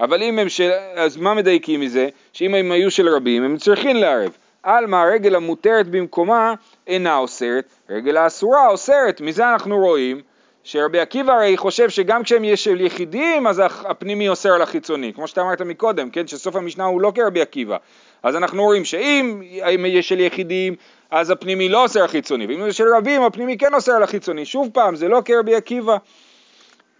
אבל 0.00 0.22
אם 0.22 0.38
הם 0.38 0.48
של... 0.48 0.70
אז 0.94 1.16
מה 1.16 1.34
מדייקים 1.34 1.80
מזה? 1.80 2.08
שאם 2.32 2.54
הם 2.54 2.72
היו 2.72 2.90
של 2.90 3.08
רבים, 3.08 3.42
הם 3.42 3.56
צריכים 3.56 3.96
לערב. 3.96 4.36
עלמא 4.62 4.96
הרגל 4.96 5.34
המותרת 5.34 5.88
במקומה 5.88 6.54
אינה 6.86 7.16
אוסרת, 7.16 7.64
רגל 7.90 8.16
האסורה 8.16 8.68
אוסרת. 8.68 9.20
מזה 9.20 9.52
אנחנו 9.52 9.78
רואים 9.78 10.20
שרבי 10.64 11.00
עקיבא 11.00 11.32
הרי 11.32 11.56
חושב 11.56 11.90
שגם 11.90 12.22
כשהם 12.22 12.44
יש 12.44 12.64
של 12.64 12.80
יחידים 12.80 13.46
אז 13.46 13.62
הפנימי 13.66 14.28
אוסר 14.28 14.52
על 14.52 14.62
החיצוני, 14.62 15.12
כמו 15.14 15.28
שאתה 15.28 15.40
אמרת 15.40 15.60
מקודם, 15.60 16.10
כן, 16.10 16.26
שסוף 16.26 16.56
המשנה 16.56 16.84
הוא 16.84 17.00
לא 17.00 17.12
כרבי 17.14 17.40
עקיבא, 17.40 17.76
אז 18.22 18.36
אנחנו 18.36 18.62
רואים 18.62 18.84
שאם 18.84 19.42
יש 19.86 20.08
של 20.08 20.20
יחידים 20.20 20.74
אז 21.10 21.30
הפנימי 21.30 21.68
לא 21.68 21.82
אוסר 21.82 22.04
החיצוני, 22.04 22.46
ואם 22.46 22.64
זה 22.64 22.72
של 22.72 22.84
רבים 22.96 23.22
הפנימי 23.22 23.58
כן 23.58 23.74
אוסר 23.74 23.92
על 23.92 24.02
החיצוני, 24.02 24.44
שוב 24.44 24.68
פעם 24.72 24.96
זה 24.96 25.08
לא 25.08 25.22
כרבי 25.24 25.54
עקיבא, 25.54 25.96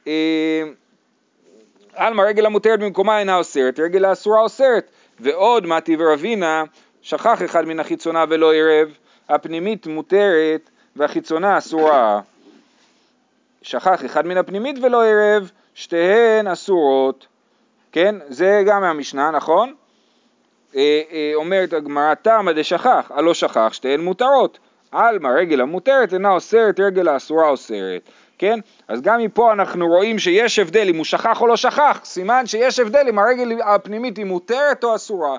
אה, 0.06 0.62
עלמא 1.94 2.22
רגל 2.22 2.46
המותרת 2.46 2.80
במקומה 2.80 3.18
אינה 3.18 3.36
אוסרת, 3.36 3.80
רגל 3.80 4.04
האסורה 4.04 4.40
אוסרת. 4.40 4.90
ועוד 5.20 5.66
מתי 5.66 5.96
ורבינה, 5.98 6.64
שכח 7.02 7.42
אחד 7.44 7.64
מן 7.64 7.80
החיצונה 7.80 8.24
ולא 8.28 8.54
ערב, 8.54 8.88
הפנימית 9.28 9.86
מותרת 9.86 10.70
והחיצונה 10.96 11.58
אסורה. 11.58 12.20
שכח 13.62 14.04
אחד 14.04 14.26
מן 14.26 14.36
הפנימית 14.36 14.76
ולא 14.82 15.04
ערב, 15.04 15.50
שתיהן 15.74 16.46
אסורות. 16.46 17.26
כן? 17.92 18.14
זה 18.28 18.62
גם 18.66 18.80
מהמשנה, 18.80 19.30
נכון? 19.30 19.74
אה, 20.76 21.00
אה, 21.12 21.32
אומרת 21.34 21.72
הגמרא 21.72 22.14
תמא 22.14 22.52
דשכח, 22.52 23.10
הלא 23.14 23.34
שכח, 23.34 23.72
שתיהן 23.72 24.00
מותרות. 24.00 24.58
עלמא 24.92 25.28
רגל 25.28 25.60
המותרת 25.60 26.14
אינה 26.14 26.30
אוסרת, 26.30 26.80
רגל 26.80 27.08
האסורה 27.08 27.48
אוסרת. 27.48 28.02
כן? 28.38 28.58
אז 28.88 29.02
גם 29.02 29.20
מפה 29.20 29.52
אנחנו 29.52 29.88
רואים 29.88 30.18
שיש 30.18 30.58
הבדל 30.58 30.88
אם 30.88 30.96
הוא 30.96 31.04
שכח 31.04 31.40
או 31.40 31.46
לא 31.46 31.56
שכח, 31.56 32.00
סימן 32.04 32.46
שיש 32.46 32.78
הבדל 32.78 33.06
אם 33.08 33.18
הרגל 33.18 33.60
הפנימית 33.64 34.16
היא 34.16 34.24
מותרת 34.24 34.84
או 34.84 34.94
אסורה. 34.94 35.36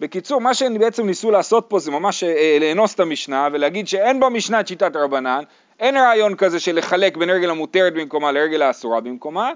בקיצור, 0.00 0.40
מה 0.40 0.54
שהם 0.54 0.78
בעצם 0.78 1.06
ניסו 1.06 1.30
לעשות 1.30 1.66
פה 1.68 1.78
זה 1.78 1.90
ממש 1.90 2.24
אה, 2.24 2.58
לאנוס 2.60 2.94
את 2.94 3.00
המשנה 3.00 3.48
ולהגיד 3.52 3.88
שאין 3.88 4.20
במשנה 4.20 4.60
את 4.60 4.68
שיטת 4.68 4.96
רבנן, 4.96 5.42
אין 5.80 5.96
רעיון 5.96 6.34
כזה 6.34 6.60
של 6.60 6.78
לחלק 6.78 7.16
בין 7.16 7.30
רגל 7.30 7.50
המותרת 7.50 7.94
במקומה 7.94 8.32
לרגל 8.32 8.62
האסורה 8.62 9.00
במקומה, 9.00 9.50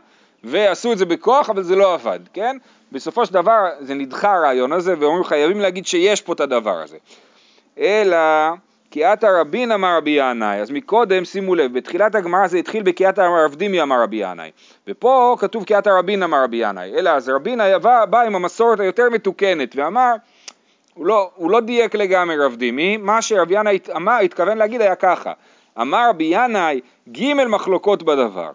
ועשו 0.45 0.93
את 0.93 0.99
זה 0.99 1.07
בכוח, 1.07 1.51
אבל 1.51 1.63
זה 1.63 1.77
לא 1.77 1.95
עבד, 1.95 2.21
כן? 2.33 2.57
בסופו 2.93 3.27
של 3.27 3.35
דבר 3.35 3.69
זה 3.81 3.95
נדחה 3.95 4.35
הרעיון 4.35 4.73
הזה, 4.73 4.95
ואומרים 4.99 5.25
חייבים 5.25 5.61
להגיד 5.61 5.87
שיש 5.87 6.21
פה 6.21 6.33
את 6.33 6.41
הדבר 6.41 6.83
הזה. 6.83 6.97
אלא 7.79 8.17
כי 8.91 9.05
עתה 9.05 9.41
רבין 9.41 9.73
אמר 9.73 9.97
רבי 9.97 10.11
ינאי, 10.11 10.61
אז 10.61 10.71
מקודם 10.71 11.25
שימו 11.25 11.55
לב, 11.55 11.73
בתחילת 11.79 12.15
הגמרא 12.15 12.47
זה 12.47 12.59
התחיל 12.59 12.83
בקי 12.83 13.07
עתה 13.07 13.27
רב 13.27 13.55
דימי 13.55 13.83
אמר 13.83 14.03
רבי 14.03 14.17
ינאי, 14.17 14.51
ופה 14.89 15.37
כתוב 15.39 15.65
כי 15.65 15.75
עתה 15.75 15.91
רבין 15.99 16.23
אמר 16.23 16.45
רבי 16.45 16.57
ינאי, 16.57 16.95
אלא 16.95 17.11
אז 17.11 17.29
רבינה 17.29 17.79
בא, 17.79 18.05
בא 18.05 18.21
עם 18.21 18.35
המסורת 18.35 18.81
היותר 18.81 19.09
מתוקנת 19.11 19.77
ואמר, 19.77 20.15
הוא 20.95 21.07
לא, 21.07 21.31
הוא 21.35 21.51
לא 21.51 21.61
דייק 21.61 21.95
לגמרי 21.95 22.37
רב 22.37 22.55
דימי, 22.55 22.97
מה 22.97 23.23
שרבי 23.23 23.55
ינאי 23.55 23.79
התכוון 24.25 24.59
להגיד 24.59 24.81
היה 24.81 24.95
ככה, 24.95 25.33
אמר 25.81 26.09
רבי 26.09 26.31
ינאי 26.31 26.81
ג' 27.13 27.35
מחלוקות 27.35 28.03
בדבר, 28.03 28.51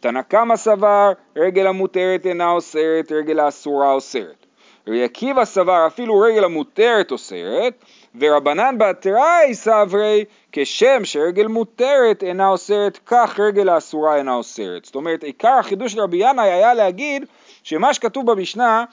תנא 0.00 0.22
קמא 0.22 0.56
סבר 0.56 1.12
רגל 1.36 1.66
המותרת 1.66 2.26
אינה 2.26 2.50
אוסרת, 2.50 3.12
רגל 3.12 3.40
האסורה 3.40 3.92
אוסרת, 3.92 4.46
רבי 4.88 5.04
עקיבא 5.04 5.44
סבר 5.44 5.86
אפילו 5.86 6.20
רגל 6.20 6.44
המותרת 6.44 7.10
אוסרת, 7.10 7.84
ורבנן 8.20 8.74
בתראי 8.78 9.54
סברי 9.54 10.24
כשם 10.52 11.04
שרגל 11.04 11.46
מותרת 11.46 12.22
אינה 12.22 12.48
אוסרת 12.48 12.98
כך 13.06 13.40
רגל 13.40 13.68
האסורה 13.68 14.16
אינה 14.16 14.34
אוסרת. 14.34 14.84
זאת 14.84 14.94
אומרת 14.94 15.24
עיקר 15.24 15.56
החידוש 15.60 15.92
של 15.92 16.00
רבי 16.00 16.16
ינאי 16.20 16.50
היה 16.50 16.74
להגיד 16.74 17.24
שמה 17.62 17.94
שכתוב 17.94 18.30
במשנה 18.30 18.84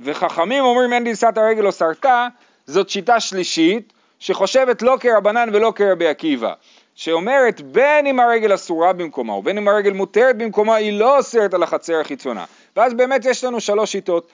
וחכמים 0.00 0.64
אומרים 0.64 0.92
אין 0.92 1.04
דלסת 1.04 1.38
הרגל 1.38 1.66
או 1.66 1.72
סרטה 1.72 2.28
זאת 2.66 2.88
שיטה 2.88 3.20
שלישית 3.20 3.92
שחושבת 4.18 4.82
לא 4.82 4.96
כרבנן 5.00 5.48
ולא 5.52 5.72
כרבי 5.76 6.08
עקיבא 6.08 6.52
שאומרת 6.94 7.60
בין 7.60 8.06
אם 8.06 8.20
הרגל 8.20 8.54
אסורה 8.54 8.92
במקומה 8.92 9.32
ובין 9.34 9.58
אם 9.58 9.68
הרגל 9.68 9.92
מותרת 9.92 10.38
במקומה 10.38 10.74
היא 10.74 10.92
לא 10.92 11.18
אוסרת 11.18 11.54
על 11.54 11.62
החצר 11.62 12.00
החיצונה. 12.00 12.44
ואז 12.76 12.94
באמת 12.94 13.24
יש 13.24 13.44
לנו 13.44 13.60
שלוש 13.60 13.92
שיטות. 13.92 14.28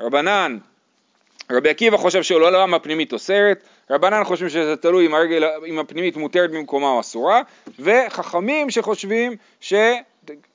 רבנן 0.00 0.58
רבי 1.50 1.70
עקיבא 1.70 1.96
חושב 1.96 2.22
שעולם 2.22 2.74
הפנימית 2.74 3.12
אוסרת, 3.12 3.64
רבנן 3.90 4.24
חושבים 4.24 4.48
שזה 4.48 4.76
תלוי 4.76 5.06
אם, 5.06 5.14
הרגל, 5.14 5.44
אם 5.66 5.78
הפנימית 5.78 6.16
מותרת 6.16 6.50
במקומה 6.50 6.90
או 6.90 7.00
אסורה, 7.00 7.42
וחכמים 7.78 8.70
שחושבים 8.70 9.36
שלעולם 9.60 10.02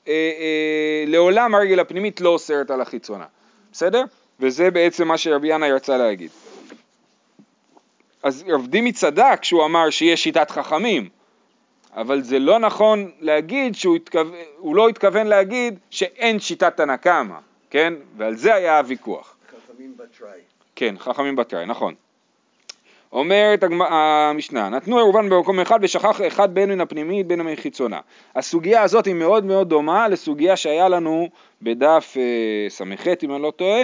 אה, 0.08 1.58
אה, 1.58 1.58
הרגל 1.58 1.80
הפנימית 1.80 2.20
לא 2.20 2.28
אוסרת 2.28 2.70
על 2.70 2.80
החיצונה, 2.80 3.24
בסדר? 3.72 4.04
וזה 4.40 4.70
בעצם 4.70 5.08
מה 5.08 5.18
שרבי 5.18 5.48
ינאי 5.48 5.72
רצה 5.72 5.96
להגיד. 5.96 6.30
אז 8.22 8.44
רב 8.48 8.66
דימי 8.66 8.92
צדק 8.92 9.38
כשהוא 9.40 9.64
אמר 9.64 9.90
שיש 9.90 10.22
שיטת 10.22 10.50
חכמים, 10.50 11.08
אבל 11.96 12.22
זה 12.22 12.38
לא 12.38 12.58
נכון 12.58 13.10
להגיד 13.20 13.74
שהוא 13.74 13.96
התכו... 13.96 14.18
לא 14.74 14.88
התכוון 14.88 15.26
להגיד 15.26 15.78
שאין 15.90 16.40
שיטת 16.40 16.76
תנא 16.76 16.96
קמא, 16.96 17.38
כן? 17.70 17.94
ועל 18.16 18.36
זה 18.36 18.54
היה 18.54 18.78
הוויכוח. 18.78 19.36
חכמים 19.66 19.94
בתראי. 19.96 20.40
כן, 20.76 20.94
חכמים 20.98 21.36
בתראי, 21.36 21.66
נכון. 21.66 21.94
אומרת 23.12 23.64
המשנה, 23.90 24.68
נתנו 24.68 24.96
עירובן 24.96 25.28
במקום 25.28 25.60
אחד 25.60 25.78
ושכח 25.82 26.20
אחד 26.26 26.54
בין 26.54 26.70
מן 26.70 26.80
הפנימית 26.80 27.26
בין 27.26 27.40
מן 27.40 27.56
חיצונה. 27.56 28.00
הסוגיה 28.36 28.82
הזאת 28.82 29.06
היא 29.06 29.14
מאוד 29.14 29.44
מאוד 29.44 29.68
דומה 29.68 30.08
לסוגיה 30.08 30.56
שהיה 30.56 30.88
לנו 30.88 31.28
בדף 31.62 32.14
אה, 32.16 32.70
ס"ח 32.70 33.06
אם 33.22 33.34
אני 33.34 33.42
לא 33.42 33.52
טועה, 33.56 33.80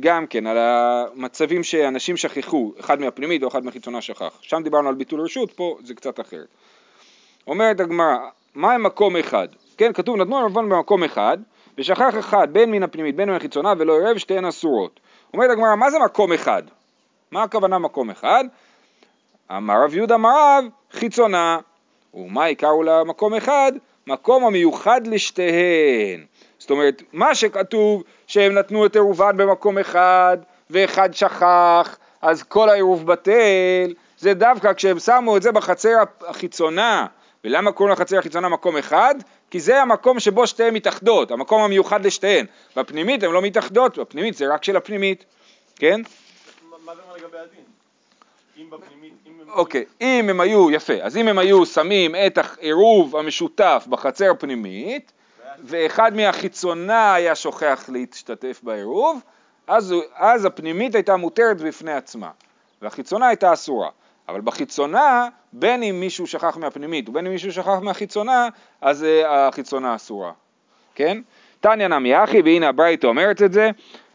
גם 0.00 0.26
כן 0.26 0.46
על 0.46 0.56
המצבים 0.60 1.64
שאנשים 1.64 2.16
שכחו, 2.16 2.72
אחד 2.80 3.00
מהפנימית 3.00 3.42
או 3.42 3.48
אחד 3.48 3.64
מהחיצונה 3.64 4.00
שכח. 4.00 4.38
שם 4.42 4.62
דיברנו 4.62 4.88
על 4.88 4.94
ביטול 4.94 5.20
רשות, 5.20 5.52
פה 5.52 5.78
זה 5.84 5.94
קצת 5.94 6.20
אחרת. 6.20 6.46
אומרת 7.46 7.80
הגמרא, 7.80 8.16
מה 8.54 8.72
עם 8.74 8.82
מקום 8.82 9.16
אחד? 9.16 9.48
כן, 9.76 9.92
כתוב 9.92 10.16
נתנו 10.16 10.36
עירובן 10.36 10.68
במקום 10.68 11.04
אחד 11.04 11.38
ושכח 11.78 12.18
אחד 12.18 12.48
בין 12.52 12.70
מן 12.70 12.82
הפנימית 12.82 13.16
בין 13.16 13.28
מן 13.28 13.36
החיצונה 13.36 13.72
ולא 13.78 13.92
ערב 13.92 14.18
שתיהן 14.18 14.44
אסורות. 14.44 15.00
אומרת 15.34 15.50
הגמרא, 15.50 15.74
מה 15.74 15.90
זה 15.90 15.98
מקום 15.98 16.32
אחד? 16.32 16.62
מה 17.30 17.42
הכוונה 17.42 17.78
מקום 17.78 18.10
אחד? 18.10 18.44
אמר 19.50 19.84
רב 19.84 19.94
יהודה 19.94 20.14
אמר 20.14 20.30
רב, 20.30 20.64
חיצונה. 20.92 21.58
ומה 22.14 22.44
עיקרו 22.44 22.82
למקום 22.82 23.34
אחד? 23.34 23.72
מקום 24.06 24.44
המיוחד 24.44 25.06
לשתיהן. 25.06 26.24
זאת 26.68 26.70
אומרת, 26.70 27.02
מה 27.12 27.34
שכתוב 27.34 28.02
שהם 28.26 28.54
נתנו 28.54 28.86
את 28.86 28.96
עירובן 28.96 29.36
במקום 29.36 29.78
אחד 29.78 30.38
ואחד 30.70 31.14
שכח, 31.14 31.98
אז 32.22 32.42
כל 32.42 32.68
העירוב 32.68 33.06
בטל, 33.06 33.94
זה 34.18 34.34
דווקא 34.34 34.72
כשהם 34.72 34.98
שמו 34.98 35.36
את 35.36 35.42
זה 35.42 35.52
בחצר 35.52 35.96
החיצונה. 36.26 37.06
ולמה 37.44 37.72
קוראים 37.72 37.92
לחצר 37.92 38.18
החיצונה 38.18 38.48
מקום 38.48 38.76
אחד? 38.76 39.14
כי 39.50 39.60
זה 39.60 39.82
המקום 39.82 40.20
שבו 40.20 40.46
שתיהן 40.46 40.74
מתאחדות, 40.74 41.30
המקום 41.30 41.62
המיוחד 41.62 42.06
לשתיהן. 42.06 42.46
בפנימית 42.76 43.22
הן 43.22 43.30
לא 43.30 43.42
מתאחדות, 43.42 43.98
בפנימית 43.98 44.34
זה 44.34 44.54
רק 44.54 44.64
של 44.64 44.76
הפנימית, 44.76 45.24
כן? 45.76 46.00
מה 46.84 46.94
זה 46.94 47.00
אומר 47.02 47.16
לגבי 47.16 47.38
הדין? 47.38 48.68
אוקיי, 49.48 49.84
אם 50.00 50.26
הם 50.30 50.40
היו, 50.40 50.70
יפה, 50.70 50.94
אז 51.02 51.16
אם 51.16 51.28
הם 51.28 51.38
היו 51.38 51.66
שמים 51.66 52.14
את 52.14 52.38
העירוב 52.38 53.16
המשותף 53.16 53.86
בחצר 53.88 54.30
הפנימית, 54.30 55.12
ואחד 55.64 56.16
מהחיצונה 56.16 57.14
היה 57.14 57.34
שוכח 57.34 57.88
להשתתף 57.88 58.60
בעירוב, 58.62 59.20
אז, 59.66 59.94
אז 60.14 60.44
הפנימית 60.44 60.94
הייתה 60.94 61.16
מותרת 61.16 61.60
בפני 61.60 61.92
עצמה, 61.92 62.30
והחיצונה 62.82 63.28
הייתה 63.28 63.52
אסורה. 63.52 63.88
אבל 64.28 64.40
בחיצונה, 64.40 65.28
בין 65.52 65.82
אם 65.82 66.00
מישהו 66.00 66.26
שכח 66.26 66.56
מהפנימית 66.56 67.08
ובין 67.08 67.26
אם 67.26 67.32
מישהו 67.32 67.52
שכח 67.52 67.78
מהחיצונה, 67.82 68.48
אז 68.80 69.02
uh, 69.02 69.26
החיצונה 69.26 69.94
אסורה, 69.94 70.32
כן? 70.94 71.20
תניא 71.60 71.88
נמי 71.88 72.24
אחי, 72.24 72.40
והנה 72.40 72.68
הברייתא 72.68 73.06
אומרת 73.06 73.42
את 73.42 73.52
זה, 73.52 73.70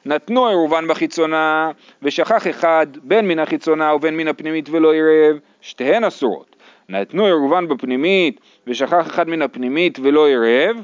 נתנו 0.05 0.47
עירובן 0.47 0.87
בחיצונה, 0.87 1.71
ושכח 2.01 2.47
אחד 2.47 2.87
בין 3.03 3.27
מן 3.27 3.39
החיצונה 3.39 3.93
ובין 3.93 4.17
מן 4.17 4.27
הפנימית 4.27 4.69
ולא 4.69 4.93
עירב, 4.93 5.39
שתיהן 5.61 6.03
אסורות. 6.03 6.55
נתנו 6.89 7.25
עירובן 7.25 7.67
בפנימית, 7.67 8.39
ושכח 8.67 9.07
אחד 9.07 9.29
מן 9.29 9.41
הפנימית 9.41 9.99
ולא 10.03 10.27
עירב, 10.27 10.77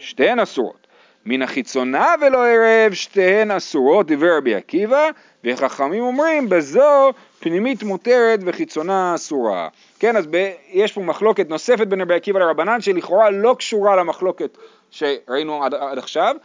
שתיהן 0.00 0.40
אסורות. 0.40 0.86
מן 1.26 1.42
החיצונה 1.42 2.14
ולא 2.20 2.46
ערב, 2.46 2.92
שתיהן 2.92 3.50
אסורות, 3.50 4.06
דברי 4.06 4.36
רבי 4.36 4.54
עקיבא, 4.54 5.08
וחכמים 5.44 6.02
אומרים 6.02 6.48
בזו 6.48 7.12
פנימית 7.40 7.82
מותרת 7.82 8.40
וחיצונה 8.46 9.14
אסורה. 9.14 9.68
כן, 9.98 10.16
אז 10.16 10.26
ב, 10.30 10.50
יש 10.72 10.92
פה 10.92 11.00
מחלוקת 11.00 11.48
נוספת 11.48 11.86
בין 11.86 12.00
רבי 12.00 12.14
עקיבא 12.14 12.38
לרבנן, 12.38 12.80
שלכאורה 12.80 13.30
לא 13.30 13.54
קשורה 13.58 13.96
למחלוקת 13.96 14.58
שראינו 14.90 15.64
עד, 15.64 15.74
עד 15.74 15.98
עכשיו. 15.98 16.36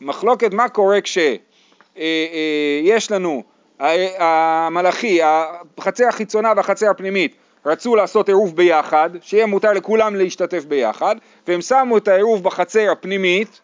מחלוקת 0.00 0.54
מה 0.54 0.68
קורה 0.68 1.00
כשיש 1.00 1.38
אה, 1.98 2.94
אה, 3.12 3.16
לנו 3.16 3.42
המלאכי, 4.18 5.20
החצר 5.78 6.08
החיצונה 6.08 6.52
והחצר 6.56 6.90
הפנימית 6.90 7.36
רצו 7.66 7.96
לעשות 7.96 8.28
עירוב 8.28 8.56
ביחד, 8.56 9.10
שיהיה 9.20 9.46
מותר 9.46 9.72
לכולם 9.72 10.14
להשתתף 10.16 10.64
ביחד, 10.64 11.16
והם 11.48 11.60
שמו 11.60 11.98
את 11.98 12.08
העירוב 12.08 12.44
בחצר 12.44 12.90
הפנימית, 12.92 13.60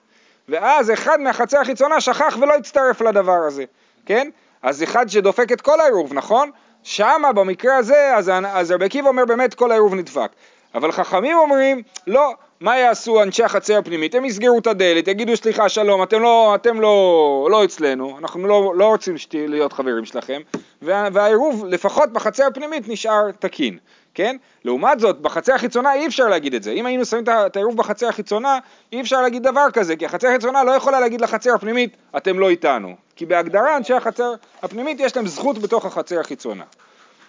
ואז 0.49 0.90
אחד 0.90 1.21
מהחצר 1.21 1.59
החיצונה 1.59 2.00
שכח 2.00 2.37
ולא 2.40 2.55
הצטרף 2.55 3.00
לדבר 3.00 3.40
הזה, 3.47 3.64
כן? 4.07 4.31
אז 4.62 4.83
אחד 4.83 5.09
שדופק 5.09 5.52
את 5.52 5.61
כל 5.61 5.81
העירוב, 5.81 6.14
נכון? 6.14 6.50
שמה 6.83 7.33
במקרה 7.33 7.76
הזה, 7.76 8.17
אז, 8.17 8.31
אז 8.52 8.71
רבי 8.71 8.85
עקיבא 8.85 9.09
אומר 9.09 9.25
באמת 9.25 9.55
כל 9.55 9.71
העירוב 9.71 9.95
נדפק. 9.95 10.31
אבל 10.75 10.93
חכמים 10.93 11.38
אומרים, 11.38 11.83
לא, 12.07 12.35
מה 12.61 12.78
יעשו 12.78 13.23
אנשי 13.23 13.45
החצר 13.45 13.78
הפנימית? 13.78 14.14
הם 14.14 14.25
יסגרו 14.25 14.59
את 14.59 14.67
הדלת, 14.67 15.09
יגידו 15.09 15.37
סליחה 15.37 15.69
שלום, 15.69 16.02
אתם 16.02 16.23
לא, 16.23 16.55
אתם 16.55 16.81
לא, 16.81 17.49
לא 17.50 17.64
אצלנו, 17.64 18.19
אנחנו 18.19 18.47
לא, 18.47 18.73
לא 18.76 18.85
רוצים 18.85 19.14
להיות 19.33 19.73
חברים 19.73 20.05
שלכם, 20.05 20.40
וה, 20.82 21.08
והעירוב 21.12 21.64
לפחות 21.66 22.12
בחצר 22.12 22.47
הפנימית 22.47 22.88
נשאר 22.88 23.30
תקין, 23.38 23.78
כן? 24.14 24.37
לעומת 24.64 25.00
זאת, 25.00 25.20
בחצר 25.20 25.54
החיצונה 25.54 25.94
אי 25.94 26.06
אפשר 26.06 26.28
להגיד 26.28 26.54
את 26.54 26.62
זה. 26.62 26.70
אם 26.70 26.87
היינו 26.87 27.04
שמים 27.04 27.25
את 27.28 27.56
העירוב 27.56 27.76
בחצר 27.76 28.08
החיצונה, 28.08 28.58
אי 28.92 29.00
אפשר 29.00 29.23
להגיד 29.23 29.42
דבר 29.42 29.66
כזה, 29.73 29.97
כי 29.97 30.06
החצר 30.06 30.28
החיצונה 30.28 30.64
לא 30.64 30.70
יכולה 30.70 31.00
להגיד 31.00 31.20
לחצר 31.20 31.54
הפנימית, 31.54 31.97
אתם 32.16 32.38
לא 32.38 32.49
איתנו. 32.49 32.97
כי 33.16 33.26
בהגדרה 33.26 33.76
אנשי 33.76 33.94
החצר 33.94 34.35
הפנימית 34.62 35.00
יש 35.00 35.16
להם 35.16 35.26
זכות 35.26 35.58
בתוך 35.58 35.85
החצר 35.85 36.20
החיצונה. 36.20 36.64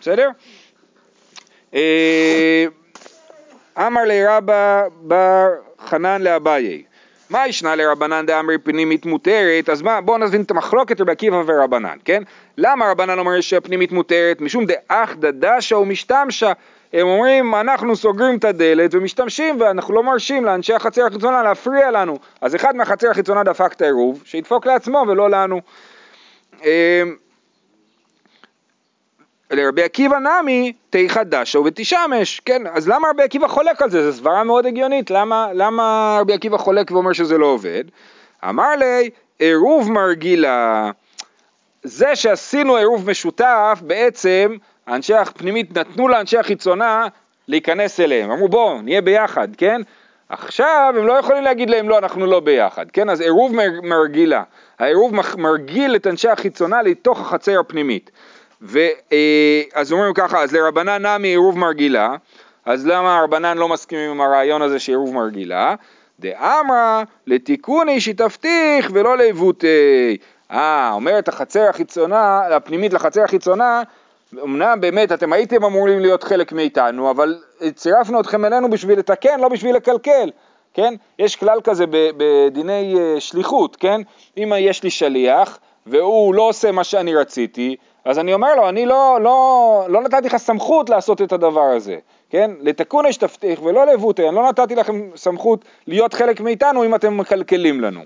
בסדר? 0.02 0.30
אה, 1.74 2.66
אמר 3.78 4.02
לי 4.02 4.26
רבא 4.28 4.84
בר 5.02 5.48
חנן 5.88 6.22
לאביי, 6.22 6.84
מה 7.30 7.48
ישנה 7.48 7.76
לרבנן 7.76 8.26
דאמרי 8.26 8.58
פנימית 8.58 9.06
מותרת? 9.06 9.70
אז 9.70 9.82
מה, 9.82 10.02
בואו 10.02 10.18
נבין 10.18 10.42
את 10.42 10.52
המחלוקת 10.52 11.02
רבי 11.02 11.12
עקיבא 11.12 11.44
ורבנן, 11.46 11.98
כן? 12.06 12.24
למה 12.58 12.92
רבנן 12.92 13.20
אומר 13.20 13.42
שהפנימית 13.42 13.92
מותרת? 13.92 14.42
משום 14.42 14.66
דאח 14.66 15.16
דדשה 15.16 15.78
ומשתמשה. 15.78 16.52
הם 16.94 17.08
אומרים, 17.08 17.56
אנחנו 17.56 17.96
סוגרים 17.96 18.38
את 18.38 18.44
הדלת 18.44 18.96
ומשתמשים 18.96 19.62
ואנחנו 19.62 19.94
לא 19.94 20.04
מרשים 20.04 20.46
לאנשי 20.46 20.74
החצר 20.74 21.06
החיצונה 21.06 21.44
להפריע 21.44 21.92
לנו. 21.92 22.20
אז 22.42 22.56
אחד 22.56 22.76
מהחצר 22.76 23.10
החיצונה 23.12 23.44
דפק 23.44 23.74
את 23.74 23.82
העירוב, 23.82 24.22
שידפוק 24.26 24.66
לעצמו 24.66 25.06
ולא 25.08 25.30
לנו. 25.30 25.62
לרבי 29.52 29.84
עקיבא 29.84 30.18
נמי 30.20 30.74
תיכא 30.90 31.24
דשא 31.24 31.58
ותשמש, 31.58 32.40
כן, 32.40 32.62
אז 32.68 32.88
למה 32.88 33.10
רבי 33.10 33.24
עקיבא 33.24 33.48
חולק 33.48 33.82
על 33.82 33.90
זה? 33.90 34.12
זו 34.12 34.18
סברה 34.18 34.44
מאוד 34.44 34.66
הגיונית, 34.66 35.12
למה, 35.12 35.48
למה 35.54 36.18
רבי 36.22 36.34
עקיבא 36.34 36.58
חולק 36.58 36.92
ואומר 36.92 37.14
שזה 37.14 37.38
לא 37.38 37.46
עובד? 37.46 37.84
אמר 38.50 38.76
לי, 38.76 39.10
עירוב 39.40 39.92
מרגילה, 39.92 40.92
זה 41.84 42.16
שעשינו 42.16 42.76
עירוב 42.76 43.10
משותף, 43.10 43.80
בעצם 43.82 44.58
אנשי 44.88 45.14
הפנימית 45.14 45.78
נתנו 45.78 46.08
לאנשי 46.08 46.38
החיצונה 46.38 47.08
להיכנס 47.48 48.00
אליהם, 48.00 48.32
אמרו 48.32 48.50
בואו 48.50 48.82
נהיה 48.82 49.02
ביחד, 49.02 49.48
כן? 49.58 49.82
עכשיו 50.30 50.94
הם 50.98 51.08
לא 51.08 51.14
יכולים 51.14 51.44
להגיד 51.44 51.70
להם 51.70 51.90
לא, 51.90 51.98
אנחנו 51.98 52.26
לא 52.26 52.40
ביחד, 52.40 52.92
כן? 52.92 53.10
אז 53.10 53.22
עירוב 53.22 53.52
מרגילה, 53.84 54.44
העירוב 54.80 55.12
מרגיל 55.38 55.96
את 55.96 56.08
אנשי 56.08 56.30
החיצונה 56.30 56.82
לתוך 56.82 57.20
החצר 57.20 57.60
הפנימית. 57.60 58.12
ואז 58.62 59.92
אומרים 59.92 60.14
ככה, 60.14 60.44
אז 60.44 60.54
לרבנן 60.54 61.06
נמי 61.06 61.28
עירוב 61.28 61.58
מרגילה, 61.58 62.16
אז 62.66 62.88
למה 62.88 63.18
הרבנן 63.18 63.58
לא 63.58 63.70
מסכימים 63.70 64.12
עם 64.12 64.22
הרעיון 64.22 64.62
הזה 64.62 64.80
שעירוב 64.80 65.14
מרגילה? 65.14 65.76
דאמרה 66.20 67.04
לתיקוני 67.28 68.02
שתבטיח 68.02 68.90
ולא 68.94 69.18
לעיוותי. 69.18 70.18
אה, 70.52 70.92
אומרת 70.94 71.28
החצר 71.28 71.70
החיצונה, 71.70 72.42
הפנימית 72.56 72.94
לחצר 72.94 73.24
החיצונה, 73.24 73.82
אמנם 74.44 74.82
באמת 74.82 75.12
אתם 75.12 75.34
הייתם 75.34 75.64
אמורים 75.64 76.00
להיות 76.00 76.24
חלק 76.24 76.52
מאיתנו, 76.52 77.12
אבל 77.12 77.38
צירפנו 77.76 78.22
אתכם 78.22 78.46
אלינו 78.46 78.70
בשביל 78.70 79.00
לתקן, 79.00 79.40
לא 79.40 79.48
בשביל 79.48 79.76
לקלקל, 79.76 80.30
כן? 80.74 80.94
יש 81.20 81.36
כלל 81.36 81.62
כזה 81.64 81.86
בדיני 82.18 82.96
אה, 83.00 83.20
שליחות, 83.20 83.76
כן? 83.76 84.02
אם 84.38 84.54
יש 84.60 84.84
לי 84.84 84.90
שליח 84.90 85.60
והוא 85.88 86.36
לא 86.36 86.42
עושה 86.42 86.72
מה 86.72 86.84
שאני 86.84 87.16
רציתי, 87.16 87.76
אז 88.06 88.20
אני 88.20 88.34
אומר 88.34 88.56
לו, 88.56 88.70
אני 88.70 88.86
לא, 88.86 89.18
לא, 89.22 89.86
לא 89.90 90.02
נתתי 90.02 90.28
לך 90.28 90.38
סמכות 90.38 90.90
לעשות 90.90 91.22
את 91.22 91.32
הדבר 91.32 91.62
הזה, 91.62 91.98
כן? 92.30 92.52
לתקון 92.62 93.06
יש 93.06 93.18
תפתיח 93.18 93.64
ולא 93.64 93.86
לבוטי, 93.86 94.28
אני 94.28 94.36
לא 94.36 94.50
נתתי 94.50 94.76
לכם 94.76 95.10
סמכות 95.16 95.66
להיות 95.88 96.14
חלק 96.14 96.42
מאיתנו 96.42 96.86
אם 96.86 96.96
אתם 96.96 97.18
מקלקלים 97.18 97.82
לנו. 97.82 98.02